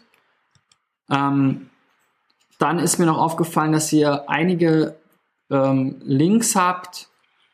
Ähm, 1.11 1.69
dann 2.59 2.79
ist 2.79 2.97
mir 2.97 3.05
noch 3.05 3.17
aufgefallen, 3.17 3.73
dass 3.73 3.91
ihr 3.91 4.29
einige 4.29 4.95
ähm, 5.49 5.97
Links 6.03 6.55
habt, 6.55 7.09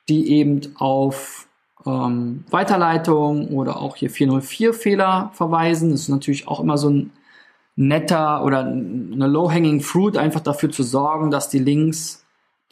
die 0.07 0.31
eben 0.31 0.75
auf 0.77 1.47
ähm, 1.85 2.45
Weiterleitung 2.49 3.49
oder 3.49 3.77
auch 3.77 3.95
hier 3.95 4.11
404-Fehler 4.11 5.31
verweisen. 5.33 5.91
Das 5.91 6.01
ist 6.01 6.09
natürlich 6.09 6.47
auch 6.47 6.59
immer 6.59 6.77
so 6.77 6.89
ein 6.89 7.11
netter 7.75 8.43
oder 8.43 8.59
eine 8.59 9.27
low-hanging 9.27 9.81
fruit, 9.81 10.15
einfach 10.15 10.41
dafür 10.41 10.69
zu 10.69 10.83
sorgen, 10.83 11.31
dass 11.31 11.49
die 11.49 11.59
Links, 11.59 12.22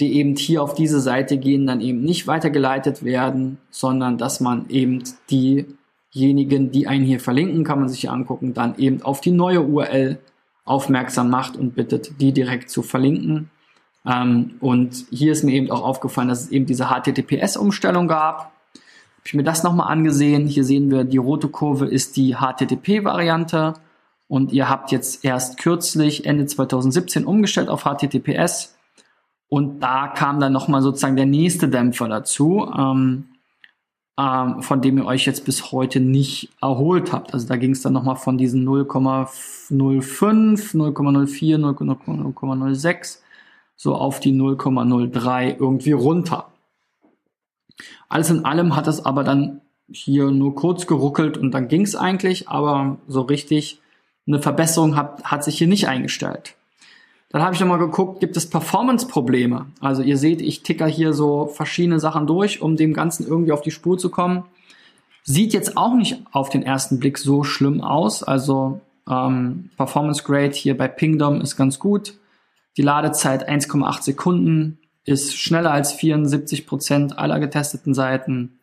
die 0.02 0.18
eben 0.18 0.36
hier 0.36 0.64
auf 0.64 0.74
diese 0.74 1.00
Seite 1.00 1.38
gehen, 1.38 1.68
dann 1.68 1.80
eben 1.80 2.02
nicht 2.02 2.28
weitergeleitet 2.28 3.04
werden, 3.04 3.60
sondern 3.70 4.18
dass 4.18 4.40
man 4.40 4.68
eben 4.70 5.04
diejenigen, 5.30 6.72
die 6.72 6.88
einen 6.88 7.06
hier 7.06 7.20
verlinken, 7.20 7.64
kann 7.64 7.80
man 7.80 7.88
sich 7.88 8.02
hier 8.02 8.12
angucken, 8.12 8.54
dann 8.54 8.78
eben 8.78 9.04
auf 9.04 9.22
die 9.22 9.32
neue 9.32 9.62
URL 9.62 10.18
aufmerksam 10.66 11.30
macht 11.30 11.56
und 11.56 11.76
bittet, 11.76 12.20
die 12.20 12.34
direkt 12.34 12.70
zu 12.70 12.82
verlinken. 12.82 13.50
Ähm, 14.06 14.56
und 14.60 15.06
hier 15.12 15.32
ist 15.32 15.44
mir 15.44 15.54
eben 15.54 15.70
auch 15.70 15.84
aufgefallen, 15.84 16.30
dass 16.30 16.46
es 16.46 16.50
eben 16.50 16.66
diese 16.66 16.88
HTTPS-Umstellung 16.88 18.08
gab. 18.08 18.38
Habe 18.38 19.28
ich 19.28 19.34
mir 19.36 19.44
das 19.44 19.64
nochmal 19.64 19.92
angesehen. 19.92 20.48
Hier 20.48 20.64
sehen 20.64 20.90
wir, 20.90 21.04
die 21.04 21.18
rote 21.18 21.48
Kurve 21.48 21.86
ist 21.86 22.18
die 22.18 22.36
HTTP-Variante. 22.36 23.76
Und 24.28 24.52
ihr 24.52 24.70
habt 24.70 24.92
jetzt 24.92 25.24
erst 25.24 25.60
kürzlich, 25.60 26.26
Ende 26.26 26.46
2017, 26.48 27.26
umgestellt 27.26 27.70
auf 27.70 27.84
HTTPS. 27.84 28.76
Und 29.54 29.82
da 29.82 30.08
kam 30.08 30.40
dann 30.40 30.54
nochmal 30.54 30.82
sozusagen 30.82 31.18
der 31.18 31.26
nächste 31.26 31.68
Dämpfer 31.68 32.08
dazu. 32.08 32.72
Ähm, 32.74 33.26
ähm, 34.18 34.62
von 34.62 34.82
dem 34.82 34.98
ihr 34.98 35.06
euch 35.06 35.26
jetzt 35.26 35.46
bis 35.46 35.72
heute 35.72 36.00
nicht 36.00 36.50
erholt 36.62 37.12
habt. 37.12 37.34
Also 37.34 37.48
da 37.48 37.58
ging 37.58 37.72
es 37.72 37.82
dann 37.82 37.94
nochmal 37.94 38.18
von 38.18 38.38
diesen 38.38 38.68
0,05, 38.68 40.76
0,04, 40.76 41.58
0,06 41.58 43.20
so 43.76 43.96
auf 43.96 44.20
die 44.20 44.34
0,03 44.34 45.58
irgendwie 45.58 45.94
runter. 45.94 46.48
Alles 48.10 48.30
in 48.30 48.46
allem 48.46 48.76
hat 48.76 48.88
es 48.88 49.04
aber 49.04 49.24
dann 49.24 49.62
hier 49.92 50.30
nur 50.30 50.56
kurz 50.56 50.86
geruckelt 50.86 51.38
und 51.38 51.52
dann 51.52 51.68
ging 51.68 51.82
es 51.82 51.96
eigentlich, 51.96 52.48
aber 52.48 52.98
so 53.08 53.22
richtig 53.22 53.82
eine 54.28 54.40
Verbesserung 54.40 54.96
hat, 54.96 55.24
hat 55.24 55.44
sich 55.44 55.58
hier 55.58 55.68
nicht 55.68 55.88
eingestellt. 55.88 56.56
Dann 57.32 57.42
habe 57.42 57.54
ich 57.56 57.62
nochmal 57.62 57.80
geguckt, 57.80 58.20
gibt 58.20 58.36
es 58.36 58.50
Performance-Probleme? 58.50 59.68
Also 59.80 60.02
ihr 60.02 60.18
seht, 60.18 60.42
ich 60.42 60.64
ticker 60.64 60.88
hier 60.88 61.14
so 61.14 61.48
verschiedene 61.48 62.00
Sachen 62.00 62.28
durch, 62.28 62.62
um 62.62 62.76
dem 62.76 62.94
Ganzen 62.94 63.26
irgendwie 63.26 63.54
auf 63.54 63.62
die 63.62 63.72
Spur 63.72 63.98
zu 63.98 64.10
kommen. 64.10 64.44
Sieht 65.24 65.54
jetzt 65.54 65.78
auch 65.78 65.96
nicht 65.96 66.22
auf 66.32 66.50
den 66.50 66.64
ersten 66.64 67.00
Blick 67.00 67.18
so 67.18 67.44
schlimm 67.44 67.82
aus. 67.82 68.22
Also 68.22 68.82
ähm, 69.10 69.70
Performance 69.78 70.24
Grade 70.24 70.52
hier 70.52 70.78
bei 70.78 70.90
Pingdom 70.90 71.40
ist 71.40 71.56
ganz 71.56 71.80
gut. 71.80 72.16
Die 72.76 72.82
Ladezeit 72.82 73.50
1,8 73.50 74.02
Sekunden 74.02 74.80
ist 75.06 75.36
schneller 75.36 75.72
als 75.72 75.94
74 75.94 76.68
Prozent 76.68 77.18
aller 77.18 77.40
getesteten 77.40 77.94
Seiten. 77.94 78.60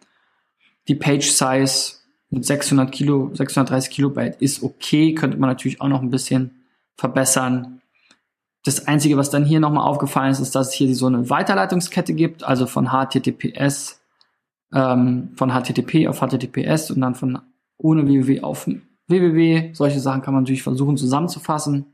Die 0.88 0.94
Page 0.94 1.30
Size 1.30 1.94
mit 2.30 2.44
600 2.44 2.92
Kilo, 2.92 3.30
630 3.34 3.90
Kilobyte 3.90 4.40
ist 4.40 4.62
okay, 4.62 5.14
könnte 5.14 5.38
man 5.38 5.48
natürlich 5.48 5.80
auch 5.80 5.88
noch 5.88 6.02
ein 6.02 6.10
bisschen 6.10 6.64
verbessern. 6.96 7.80
Das 8.64 8.86
Einzige, 8.86 9.16
was 9.16 9.30
dann 9.30 9.44
hier 9.44 9.60
nochmal 9.60 9.86
aufgefallen 9.86 10.32
ist, 10.32 10.40
ist, 10.40 10.54
dass 10.54 10.68
es 10.68 10.74
hier 10.74 10.94
so 10.94 11.06
eine 11.06 11.30
Weiterleitungskette 11.30 12.12
gibt, 12.14 12.44
also 12.44 12.66
von 12.66 12.88
HTTPS, 12.88 14.00
ähm, 14.74 15.30
von 15.36 15.50
HTTP 15.50 16.08
auf 16.08 16.20
HTTPS 16.20 16.90
und 16.90 17.00
dann 17.00 17.14
von 17.14 17.38
ohne 17.78 18.06
www 18.06 18.40
auf 18.42 18.68
www. 19.08 19.70
Solche 19.72 20.00
Sachen 20.00 20.22
kann 20.22 20.34
man 20.34 20.44
natürlich 20.44 20.62
versuchen 20.62 20.96
zusammenzufassen. 20.96 21.86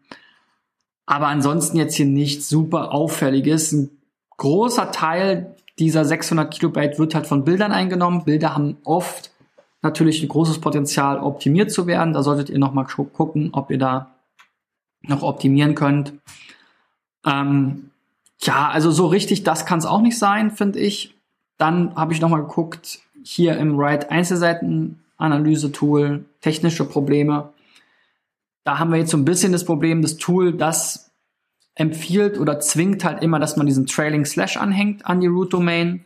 Aber 1.07 1.29
ansonsten 1.29 1.77
jetzt 1.77 1.95
hier 1.95 2.07
nichts 2.07 2.49
super 2.49 2.93
auffälliges. 2.93 3.73
Ein 3.73 3.91
großer 4.37 4.91
Teil 4.91 5.55
dieser 5.79 6.05
600 6.05 6.53
Kilobyte 6.53 6.99
wird 6.99 7.15
halt 7.15 7.27
von 7.27 7.45
Bildern 7.45 7.73
eingenommen. 7.73 8.25
Bilder 8.25 8.55
haben 8.55 8.79
oft 8.85 9.31
natürlich 9.83 10.23
ein 10.23 10.29
großes 10.29 10.61
Potenzial, 10.61 11.19
optimiert 11.19 11.71
zu 11.71 11.87
werden. 11.87 12.15
Da 12.15 12.23
solltet 12.23 12.51
ihr 12.51 12.59
nochmal 12.59 12.87
gucken, 12.87 13.51
ob 13.53 13.71
ihr 13.71 13.79
da 13.79 14.14
noch 15.09 15.23
optimieren 15.23 15.75
könnt. 15.75 16.13
Ähm, 17.25 17.91
ja, 18.41 18.69
also 18.69 18.91
so 18.91 19.07
richtig, 19.07 19.45
das 19.45 19.67
kann 19.67 19.79
es 19.79 19.87
auch 19.87 20.01
nicht 20.01 20.19
sein, 20.19 20.51
finde 20.51 20.81
ich. 20.81 21.15
Dann 21.57 21.95
habe 21.95 22.13
ich 22.13 22.21
nochmal 22.21 22.43
geguckt, 22.43 22.99
hier 23.23 23.57
im 23.57 23.79
Write 23.79 24.11
Einzelseiten-Analyse-Tool, 24.11 26.25
technische 26.41 26.85
Probleme. 26.85 27.53
Da 28.65 28.79
haben 28.79 28.91
wir 28.91 28.99
jetzt 28.99 29.11
so 29.11 29.17
ein 29.17 29.25
bisschen 29.25 29.53
das 29.53 29.65
Problem, 29.65 30.03
das 30.03 30.17
Tool, 30.17 30.53
das 30.53 31.13
empfiehlt 31.75 32.39
oder 32.39 32.61
zwingt 32.61 33.05
halt 33.05 33.23
immer, 33.23 33.41
dass 33.41 33.57
man 33.57 33.67
diesen 33.67 33.87
Trailing 33.87 34.25
Slash 34.25 34.57
anhängt 34.57 35.07
an 35.07 35.21
die 35.21 35.27
Root 35.27 35.53
Domain. 35.53 36.05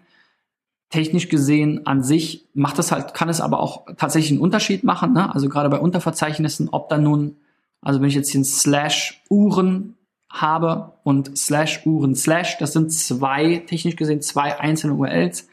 Technisch 0.90 1.28
gesehen 1.28 1.86
an 1.86 2.02
sich 2.02 2.46
macht 2.54 2.78
es 2.78 2.90
halt, 2.90 3.12
kann 3.12 3.28
es 3.28 3.42
aber 3.42 3.60
auch 3.60 3.84
tatsächlich 3.98 4.32
einen 4.32 4.40
Unterschied 4.40 4.84
machen. 4.84 5.12
Ne? 5.12 5.34
Also 5.34 5.50
gerade 5.50 5.68
bei 5.68 5.78
Unterverzeichnissen, 5.78 6.70
ob 6.70 6.88
da 6.88 6.96
nun, 6.96 7.36
also 7.80 8.00
wenn 8.00 8.08
ich 8.08 8.14
jetzt 8.14 8.32
den 8.34 8.44
Slash 8.44 9.22
Uhren 9.28 9.94
habe 10.30 10.92
und 11.04 11.36
slash 11.38 11.86
Uhren 11.86 12.14
slash, 12.14 12.58
das 12.58 12.72
sind 12.72 12.92
zwei, 12.92 13.58
technisch 13.66 13.96
gesehen, 13.96 14.20
zwei 14.20 14.58
einzelne 14.60 14.94
URLs. 14.94 15.48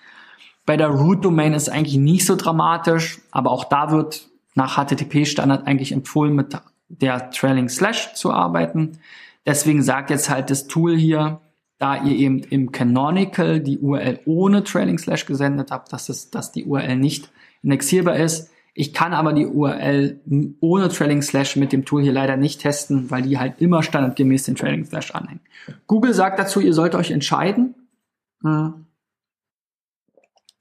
Bei 0.66 0.78
der 0.78 0.90
Root-Domain 0.90 1.54
ist 1.54 1.64
es 1.64 1.70
eigentlich 1.70 1.98
nicht 1.98 2.26
so 2.26 2.36
dramatisch, 2.36 3.20
aber 3.32 3.52
auch 3.52 3.66
da 3.66 3.92
wird 3.92 4.28
nach 4.56 4.78
HTTP-Standard 4.78 5.68
eigentlich 5.68 5.92
empfohlen, 5.92 6.36
mit 6.36 6.58
der 6.90 7.30
Trailing 7.32 7.70
Slash 7.70 8.14
zu 8.14 8.32
arbeiten. 8.32 9.00
Deswegen 9.46 9.84
sagt 9.84 10.10
jetzt 10.10 10.30
halt 10.30 10.50
das 10.50 10.68
Tool 10.68 10.98
hier, 10.98 11.42
da 11.78 12.04
ihr 12.04 12.16
eben 12.16 12.40
im 12.40 12.72
Canonical 12.72 13.60
die 13.60 13.80
URL 13.80 14.20
ohne 14.26 14.64
Trailing 14.64 14.98
Slash 14.98 15.26
gesendet 15.26 15.72
habt, 15.72 15.92
dass, 15.94 16.10
es, 16.10 16.32
dass 16.32 16.52
die 16.52 16.66
URL 16.66 16.96
nicht 16.96 17.32
indexierbar 17.64 18.16
ist. 18.16 18.50
Ich 18.78 18.94
kann 18.94 19.14
aber 19.14 19.32
die 19.32 19.46
URL 19.48 20.20
ohne 20.60 20.90
Trailing 20.90 21.22
Slash 21.22 21.56
mit 21.56 21.72
dem 21.72 21.86
Tool 21.86 22.04
hier 22.04 22.12
leider 22.12 22.36
nicht 22.36 22.60
testen, 22.60 23.10
weil 23.10 23.22
die 23.22 23.40
halt 23.40 23.62
immer 23.62 23.82
standardgemäß 23.82 24.44
den 24.44 24.56
Trailing 24.56 24.84
Slash 24.84 25.12
anhängen. 25.12 25.40
Google 25.88 26.14
sagt 26.14 26.38
dazu, 26.40 26.60
ihr 26.60 26.74
sollt 26.74 26.94
euch 26.94 27.12
entscheiden. 27.12 27.74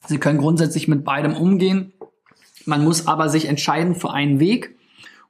Sie 0.06 0.18
können 0.18 0.38
grundsätzlich 0.38 0.86
mit 0.86 1.04
beidem 1.04 1.34
umgehen. 1.34 1.92
Man 2.66 2.84
muss 2.84 3.08
aber 3.08 3.28
sich 3.28 3.46
entscheiden 3.46 3.96
für 3.96 4.12
einen 4.12 4.38
Weg. 4.38 4.76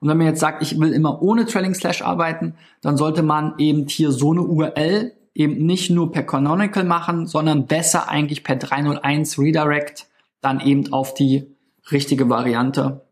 Und 0.00 0.10
wenn 0.10 0.18
man 0.18 0.26
jetzt 0.26 0.40
sagt, 0.40 0.60
ich 0.60 0.78
will 0.78 0.92
immer 0.92 1.22
ohne 1.22 1.46
Trailing 1.46 1.74
Slash 1.74 2.02
arbeiten, 2.02 2.54
dann 2.82 2.98
sollte 2.98 3.22
man 3.22 3.54
eben 3.56 3.88
hier 3.88 4.12
so 4.12 4.32
eine 4.32 4.42
URL 4.42 5.12
eben 5.34 5.64
nicht 5.64 5.88
nur 5.88 6.12
per 6.12 6.24
Canonical 6.24 6.84
machen, 6.84 7.26
sondern 7.26 7.66
besser 7.66 8.10
eigentlich 8.10 8.44
per 8.44 8.56
301 8.56 9.38
Redirect 9.38 10.06
dann 10.42 10.60
eben 10.60 10.92
auf 10.92 11.14
die 11.14 11.53
richtige 11.90 12.28
Variante 12.28 13.06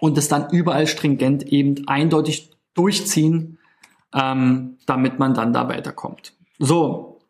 und 0.00 0.18
es 0.18 0.28
dann 0.28 0.50
überall 0.50 0.86
stringent 0.86 1.44
eben 1.44 1.86
eindeutig 1.88 2.50
durchziehen, 2.74 3.58
ähm, 4.12 4.78
damit 4.86 5.18
man 5.18 5.34
dann 5.34 5.52
da 5.52 5.68
weiterkommt. 5.68 6.34
So, 6.58 7.20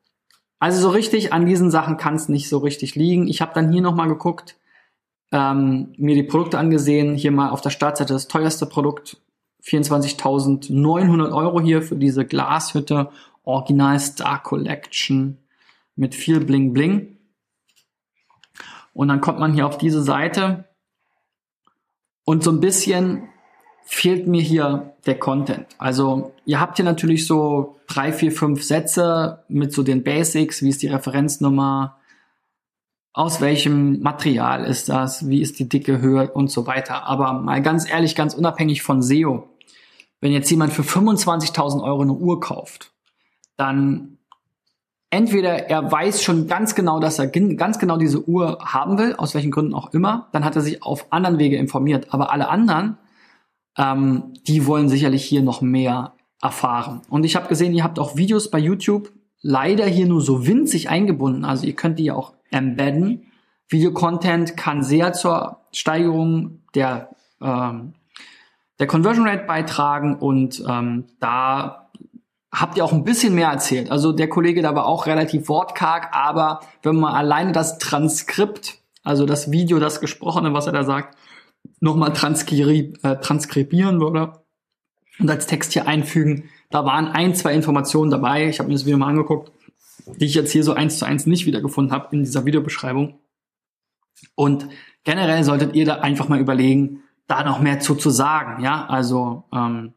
also 0.59 0.81
so 0.81 0.91
richtig 0.91 1.33
an 1.33 1.47
diesen 1.47 1.71
Sachen 1.71 1.97
kann 1.97 2.15
es 2.15 2.29
nicht 2.29 2.49
so 2.49 2.59
richtig 2.59 2.95
liegen. 2.95 3.29
Ich 3.29 3.41
habe 3.41 3.53
dann 3.55 3.73
hier 3.73 3.83
nochmal 3.83 4.09
geguckt, 4.09 4.57
ähm, 5.33 5.93
mir 5.97 6.15
die 6.15 6.23
Produkte 6.23 6.59
angesehen, 6.59 7.17
hier 7.17 7.33
mal 7.33 7.51
auf 7.51 7.61
der 7.61 7.71
Startseite 7.71 8.13
das 8.13 8.29
teuerste 8.29 8.67
Produkt, 8.67 9.19
24.900 9.63 11.33
Euro 11.35 11.61
hier 11.61 11.83
für 11.83 11.97
diese 11.97 12.25
Glashütte 12.25 13.11
Original 13.45 13.99
Star 13.99 14.43
Collection 14.43 15.39
mit 15.97 16.15
viel 16.15 16.41
Bling 16.41 16.73
Bling. 16.73 17.14
Und 18.95 19.09
dann 19.09 19.21
kommt 19.21 19.39
man 19.39 19.53
hier 19.53 19.67
auf 19.67 19.77
diese 19.77 20.03
Seite 20.03 20.65
und 22.25 22.43
so 22.43 22.51
ein 22.51 22.61
bisschen 22.61 23.29
fehlt 23.85 24.27
mir 24.27 24.41
hier 24.41 24.95
der 25.05 25.19
Content. 25.19 25.67
Also 25.77 26.33
ihr 26.47 26.59
habt 26.59 26.77
hier 26.77 26.87
natürlich 26.87 27.27
so 27.27 27.77
drei, 27.87 28.13
vier, 28.13 28.33
fünf 28.33 28.63
Sätze 28.63 29.45
mit 29.49 29.75
so 29.75 29.83
den 29.83 30.03
Basics, 30.03 30.63
wie 30.63 30.71
ist 30.71 30.81
die 30.81 30.87
Referenznummer, 30.87 31.99
aus 33.13 33.43
welchem 33.43 34.01
Material 34.01 34.65
ist 34.65 34.89
das, 34.89 35.29
wie 35.29 35.43
ist 35.43 35.59
die 35.59 35.69
dicke 35.69 36.01
Höhe 36.01 36.31
und 36.31 36.51
so 36.51 36.67
weiter. 36.67 37.05
Aber 37.05 37.35
mal 37.35 37.61
ganz 37.61 37.89
ehrlich, 37.89 38.15
ganz 38.15 38.33
unabhängig 38.33 38.83
von 38.83 39.03
SEO, 39.03 39.51
wenn 40.21 40.33
jetzt 40.33 40.51
jemand 40.51 40.73
für 40.73 40.83
25.000 40.83 41.83
Euro 41.83 42.03
eine 42.03 42.15
Uhr 42.15 42.41
kauft 42.41 42.95
dann 43.57 44.14
entweder 45.15 45.71
er 45.71 45.93
weiß 45.93 46.25
schon 46.25 46.49
ganz 46.49 46.75
genau, 46.75 46.99
dass 46.99 47.21
er 47.21 47.29
ganz 47.29 47.79
genau 47.79 47.97
diese 47.97 48.29
Uhr 48.29 48.59
haben 48.65 48.99
will, 48.99 49.15
aus 49.15 49.33
welchen 49.33 49.53
Gründen 49.53 49.73
auch 49.73 49.95
immer, 49.95 50.29
dann 50.33 50.45
hat 50.45 50.57
er 50.57 50.63
sich 50.63 50.83
auf 50.83 51.13
anderen 51.13 51.39
Wege 51.39 51.57
informiert. 51.57 52.13
Aber 52.13 52.33
alle 52.33 52.49
anderen, 52.49 52.99
ähm, 53.79 54.35
die 54.49 54.67
wollen 54.67 54.89
sicherlich 54.89 55.25
hier 55.25 55.43
noch 55.43 55.61
mehr 55.61 56.15
erfahren. 56.43 57.03
Und 57.09 57.23
ich 57.23 57.37
habe 57.37 57.47
gesehen, 57.47 57.73
ihr 57.75 57.85
habt 57.85 58.01
auch 58.01 58.17
Videos 58.17 58.51
bei 58.51 58.59
YouTube, 58.59 59.13
leider 59.41 59.87
hier 59.87 60.07
nur 60.07 60.21
so 60.21 60.49
winzig 60.49 60.89
eingebunden. 60.89 61.45
Also 61.45 61.65
ihr 61.65 61.77
könnt 61.77 62.01
die 62.01 62.07
ja 62.07 62.17
auch 62.17 62.33
embedden. 62.51 63.31
Videocontent 63.69 64.57
kann 64.57 64.83
sehr 64.83 65.13
zur 65.13 65.61
Steigerung 65.71 66.63
der, 66.75 67.11
ähm, 67.41 67.95
der 68.81 68.89
Conversion 68.89 69.29
Rate 69.29 69.45
beitragen 69.45 70.17
und 70.17 70.61
ähm, 70.69 71.05
da 71.21 71.89
habt 72.55 72.77
ihr 72.77 72.85
auch 72.85 72.93
ein 72.93 73.05
bisschen 73.05 73.35
mehr 73.35 73.49
erzählt. 73.49 73.91
Also 73.91 74.13
der 74.13 74.29
Kollege 74.29 74.63
da 74.63 74.75
war 74.75 74.87
auch 74.87 75.07
relativ 75.07 75.49
wortkarg, 75.49 76.09
aber 76.13 76.61
wenn 76.83 76.97
man 76.97 77.15
alleine 77.15 77.53
das 77.53 77.79
Transkript, 77.79 78.79
also 79.03 79.27
das 79.27 79.51
Video, 79.51 79.81
das 79.81 80.01
Gesprochene, 80.01 80.55
was 80.55 80.67
er 80.67 80.73
da 80.73 80.85
sagt, 80.85 81.17
nochmal 81.81 82.13
transkri 82.13 82.93
äh, 83.03 83.17
transkribieren 83.17 84.01
würde 84.01 84.41
und 85.19 85.31
als 85.31 85.47
Text 85.47 85.73
hier 85.73 85.89
einfügen, 85.89 86.49
da 86.71 86.85
waren 86.85 87.09
ein, 87.09 87.35
zwei 87.35 87.55
Informationen 87.55 88.11
dabei. 88.11 88.49
Ich 88.49 88.59
habe 88.59 88.69
mir 88.69 88.75
das 88.75 88.85
Video 88.85 88.99
mal 88.99 89.09
angeguckt, 89.09 89.53
die 90.07 90.27
ich 90.27 90.35
jetzt 90.35 90.53
hier 90.53 90.65
so 90.65 90.75
eins 90.75 90.99
zu 90.99 91.05
eins 91.05 91.27
nicht 91.27 91.47
wiedergefunden 91.47 91.93
habe 91.93 92.09
in 92.13 92.25
dieser 92.25 92.45
Videobeschreibung. 92.45 93.19
Und 94.35 94.69
generell 95.03 95.45
solltet 95.45 95.75
ihr 95.75 95.87
da 95.87 95.97
einfach 95.97 96.29
mal 96.29 96.41
überlegen, 96.41 97.03
da 97.27 97.43
noch 97.43 97.61
mehr 97.61 97.81
zu, 97.81 97.95
zu 97.95 98.11
sagen. 98.11 98.63
Ja, 98.63 98.87
also 98.87 99.45
ähm, 99.53 99.95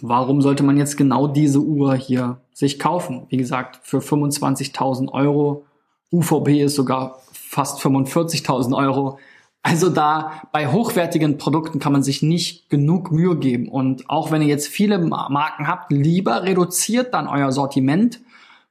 warum 0.00 0.42
sollte 0.42 0.62
man 0.62 0.76
jetzt 0.76 0.96
genau 0.96 1.26
diese 1.26 1.60
Uhr 1.60 1.94
hier 1.94 2.38
sich 2.52 2.78
kaufen? 2.78 3.26
Wie 3.28 3.36
gesagt, 3.36 3.80
für 3.82 3.98
25.000 3.98 5.12
Euro. 5.12 5.64
UVB 6.12 6.62
ist 6.62 6.76
sogar 6.76 7.20
fast 7.32 7.80
45.000 7.80 8.76
Euro. 8.76 9.18
Also 9.62 9.88
da 9.88 10.42
bei 10.52 10.70
hochwertigen 10.70 11.38
Produkten 11.38 11.78
kann 11.78 11.92
man 11.92 12.02
sich 12.02 12.22
nicht 12.22 12.68
genug 12.68 13.10
Mühe 13.10 13.36
geben. 13.36 13.68
Und 13.68 14.10
auch 14.10 14.30
wenn 14.30 14.42
ihr 14.42 14.48
jetzt 14.48 14.68
viele 14.68 14.98
Marken 14.98 15.66
habt, 15.66 15.90
lieber 15.90 16.42
reduziert 16.42 17.14
dann 17.14 17.26
euer 17.26 17.50
Sortiment 17.50 18.20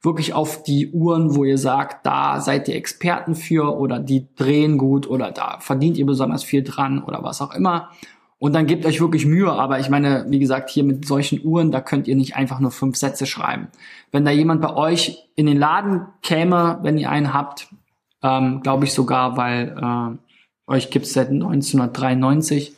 wirklich 0.04 0.34
auf 0.34 0.62
die 0.62 0.92
Uhren, 0.92 1.34
wo 1.34 1.44
ihr 1.44 1.58
sagt, 1.58 2.06
da 2.06 2.40
seid 2.40 2.68
ihr 2.68 2.76
Experten 2.76 3.34
für 3.34 3.76
oder 3.76 3.98
die 3.98 4.26
drehen 4.36 4.78
gut 4.78 5.08
oder 5.08 5.30
da 5.30 5.58
verdient 5.60 5.96
ihr 5.96 6.06
besonders 6.06 6.44
viel 6.44 6.62
dran 6.62 7.02
oder 7.02 7.22
was 7.22 7.40
auch 7.40 7.54
immer. 7.54 7.90
Und 8.38 8.54
dann 8.54 8.66
gebt 8.66 8.84
euch 8.84 9.00
wirklich 9.00 9.26
Mühe. 9.26 9.50
Aber 9.50 9.78
ich 9.80 9.88
meine, 9.88 10.26
wie 10.28 10.38
gesagt, 10.38 10.70
hier 10.70 10.84
mit 10.84 11.06
solchen 11.06 11.44
Uhren, 11.44 11.70
da 11.70 11.80
könnt 11.80 12.08
ihr 12.08 12.16
nicht 12.16 12.36
einfach 12.36 12.60
nur 12.60 12.70
fünf 12.70 12.96
Sätze 12.96 13.26
schreiben. 13.26 13.68
Wenn 14.12 14.24
da 14.24 14.30
jemand 14.30 14.60
bei 14.60 14.74
euch 14.74 15.28
in 15.34 15.46
den 15.46 15.58
Laden 15.58 16.06
käme, 16.22 16.78
wenn 16.82 16.98
ihr 16.98 17.10
einen 17.10 17.32
habt, 17.32 17.68
ähm, 18.22 18.60
glaube 18.62 18.84
ich 18.84 18.92
sogar, 18.92 19.36
weil 19.36 19.76
äh, 19.80 20.72
euch 20.72 20.90
gibt's 20.90 21.12
seit 21.12 21.28
1993, 21.28 22.74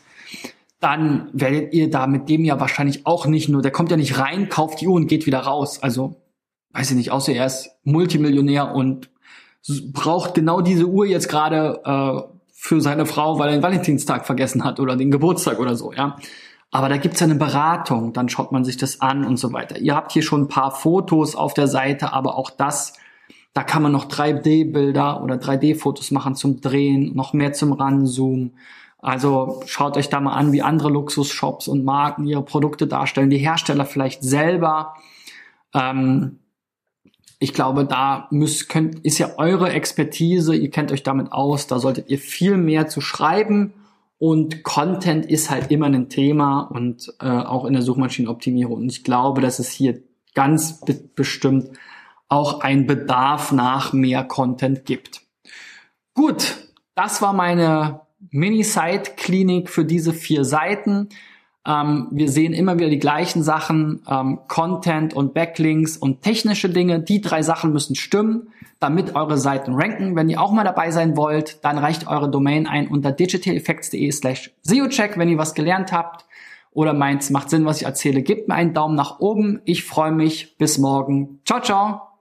dann 0.80 1.30
werdet 1.32 1.72
ihr 1.72 1.90
da 1.90 2.06
mit 2.06 2.28
dem 2.28 2.44
ja 2.44 2.60
wahrscheinlich 2.60 3.06
auch 3.06 3.26
nicht 3.26 3.48
nur, 3.48 3.62
der 3.62 3.70
kommt 3.70 3.90
ja 3.90 3.96
nicht 3.96 4.18
rein, 4.18 4.48
kauft 4.48 4.80
die 4.80 4.88
Uhr 4.88 4.94
und 4.94 5.06
geht 5.06 5.26
wieder 5.26 5.40
raus. 5.40 5.82
Also, 5.82 6.16
weiß 6.72 6.90
ich 6.90 6.96
nicht, 6.96 7.10
außer 7.10 7.32
er 7.32 7.46
ist 7.46 7.70
Multimillionär 7.84 8.74
und 8.74 9.10
braucht 9.92 10.34
genau 10.34 10.60
diese 10.60 10.86
Uhr 10.86 11.06
jetzt 11.06 11.28
gerade 11.28 11.80
äh, 11.84 12.35
für 12.66 12.80
seine 12.80 13.06
Frau, 13.06 13.38
weil 13.38 13.48
er 13.48 13.56
den 13.56 13.62
Valentinstag 13.62 14.26
vergessen 14.26 14.64
hat 14.64 14.80
oder 14.80 14.96
den 14.96 15.10
Geburtstag 15.10 15.60
oder 15.60 15.76
so, 15.76 15.92
ja. 15.92 16.16
Aber 16.72 16.88
da 16.88 16.96
gibt's 16.96 17.20
ja 17.20 17.26
eine 17.26 17.36
Beratung, 17.36 18.12
dann 18.12 18.28
schaut 18.28 18.50
man 18.50 18.64
sich 18.64 18.76
das 18.76 19.00
an 19.00 19.24
und 19.24 19.38
so 19.38 19.52
weiter. 19.52 19.78
Ihr 19.78 19.94
habt 19.94 20.12
hier 20.12 20.22
schon 20.22 20.42
ein 20.42 20.48
paar 20.48 20.72
Fotos 20.72 21.36
auf 21.36 21.54
der 21.54 21.68
Seite, 21.68 22.12
aber 22.12 22.36
auch 22.36 22.50
das, 22.50 22.94
da 23.54 23.62
kann 23.62 23.82
man 23.82 23.92
noch 23.92 24.06
3D-Bilder 24.08 25.22
oder 25.22 25.36
3D-Fotos 25.36 26.10
machen 26.10 26.34
zum 26.34 26.60
Drehen, 26.60 27.14
noch 27.14 27.32
mehr 27.32 27.52
zum 27.52 27.72
Ranzoomen. 27.72 28.56
Also 28.98 29.62
schaut 29.66 29.96
euch 29.96 30.08
da 30.08 30.20
mal 30.20 30.32
an, 30.32 30.52
wie 30.52 30.62
andere 30.62 30.90
Luxusshops 30.90 31.68
und 31.68 31.84
Marken 31.84 32.26
ihre 32.26 32.42
Produkte 32.42 32.88
darstellen, 32.88 33.30
die 33.30 33.38
Hersteller 33.38 33.86
vielleicht 33.86 34.24
selber. 34.24 34.94
Ähm, 35.72 36.40
ich 37.38 37.52
glaube, 37.52 37.84
da 37.84 38.28
müsst, 38.30 38.68
könnt, 38.68 39.00
ist 39.00 39.18
ja 39.18 39.30
eure 39.36 39.70
Expertise, 39.70 40.54
ihr 40.54 40.70
kennt 40.70 40.90
euch 40.90 41.02
damit 41.02 41.32
aus, 41.32 41.66
da 41.66 41.78
solltet 41.78 42.08
ihr 42.08 42.18
viel 42.18 42.56
mehr 42.56 42.88
zu 42.88 43.00
schreiben 43.00 43.74
und 44.18 44.62
Content 44.62 45.26
ist 45.26 45.50
halt 45.50 45.70
immer 45.70 45.86
ein 45.86 46.08
Thema 46.08 46.60
und 46.60 47.12
äh, 47.20 47.28
auch 47.28 47.66
in 47.66 47.74
der 47.74 47.82
Suchmaschinenoptimierung. 47.82 48.78
Und 48.78 48.92
ich 48.92 49.04
glaube, 49.04 49.42
dass 49.42 49.58
es 49.58 49.70
hier 49.70 50.02
ganz 50.34 50.80
be 50.80 50.94
bestimmt 50.94 51.70
auch 52.28 52.60
ein 52.60 52.86
Bedarf 52.86 53.52
nach 53.52 53.92
mehr 53.92 54.24
Content 54.24 54.84
gibt. 54.84 55.22
Gut, 56.14 56.56
das 56.94 57.20
war 57.20 57.34
meine 57.34 58.00
Mini-Site-Klinik 58.30 59.68
für 59.68 59.84
diese 59.84 60.12
vier 60.12 60.44
Seiten. 60.44 61.10
Ähm, 61.66 62.08
wir 62.10 62.30
sehen 62.30 62.52
immer 62.52 62.78
wieder 62.78 62.88
die 62.88 62.98
gleichen 62.98 63.42
Sachen, 63.42 64.02
ähm, 64.08 64.38
Content 64.46 65.14
und 65.14 65.34
Backlinks 65.34 65.96
und 65.96 66.22
technische 66.22 66.68
Dinge. 66.68 67.00
Die 67.00 67.20
drei 67.20 67.42
Sachen 67.42 67.72
müssen 67.72 67.96
stimmen, 67.96 68.48
damit 68.78 69.16
eure 69.16 69.36
Seiten 69.36 69.74
ranken. 69.74 70.14
Wenn 70.14 70.28
ihr 70.28 70.40
auch 70.40 70.52
mal 70.52 70.64
dabei 70.64 70.90
sein 70.90 71.16
wollt, 71.16 71.64
dann 71.64 71.78
reicht 71.78 72.06
eure 72.06 72.30
Domain 72.30 72.66
ein 72.66 72.88
unter 72.88 73.10
digitaleffects.de 73.10 74.10
slash 74.12 74.52
SEOcheck, 74.62 75.18
wenn 75.18 75.28
ihr 75.28 75.38
was 75.38 75.54
gelernt 75.54 75.92
habt 75.92 76.24
oder 76.76 76.92
meint, 76.92 77.28
macht 77.30 77.50
Sinn, 77.50 77.64
was 77.64 77.80
ich 77.80 77.86
erzähle. 77.86 78.22
Gebt 78.22 78.48
mir 78.48 78.54
einen 78.54 78.74
Daumen 78.74 78.94
nach 78.94 79.18
oben. 79.18 79.60
Ich 79.64 79.84
freue 79.84 80.12
mich. 80.12 80.56
Bis 80.58 80.76
morgen. 80.76 81.40
Ciao, 81.44 81.60
ciao. 81.60 82.15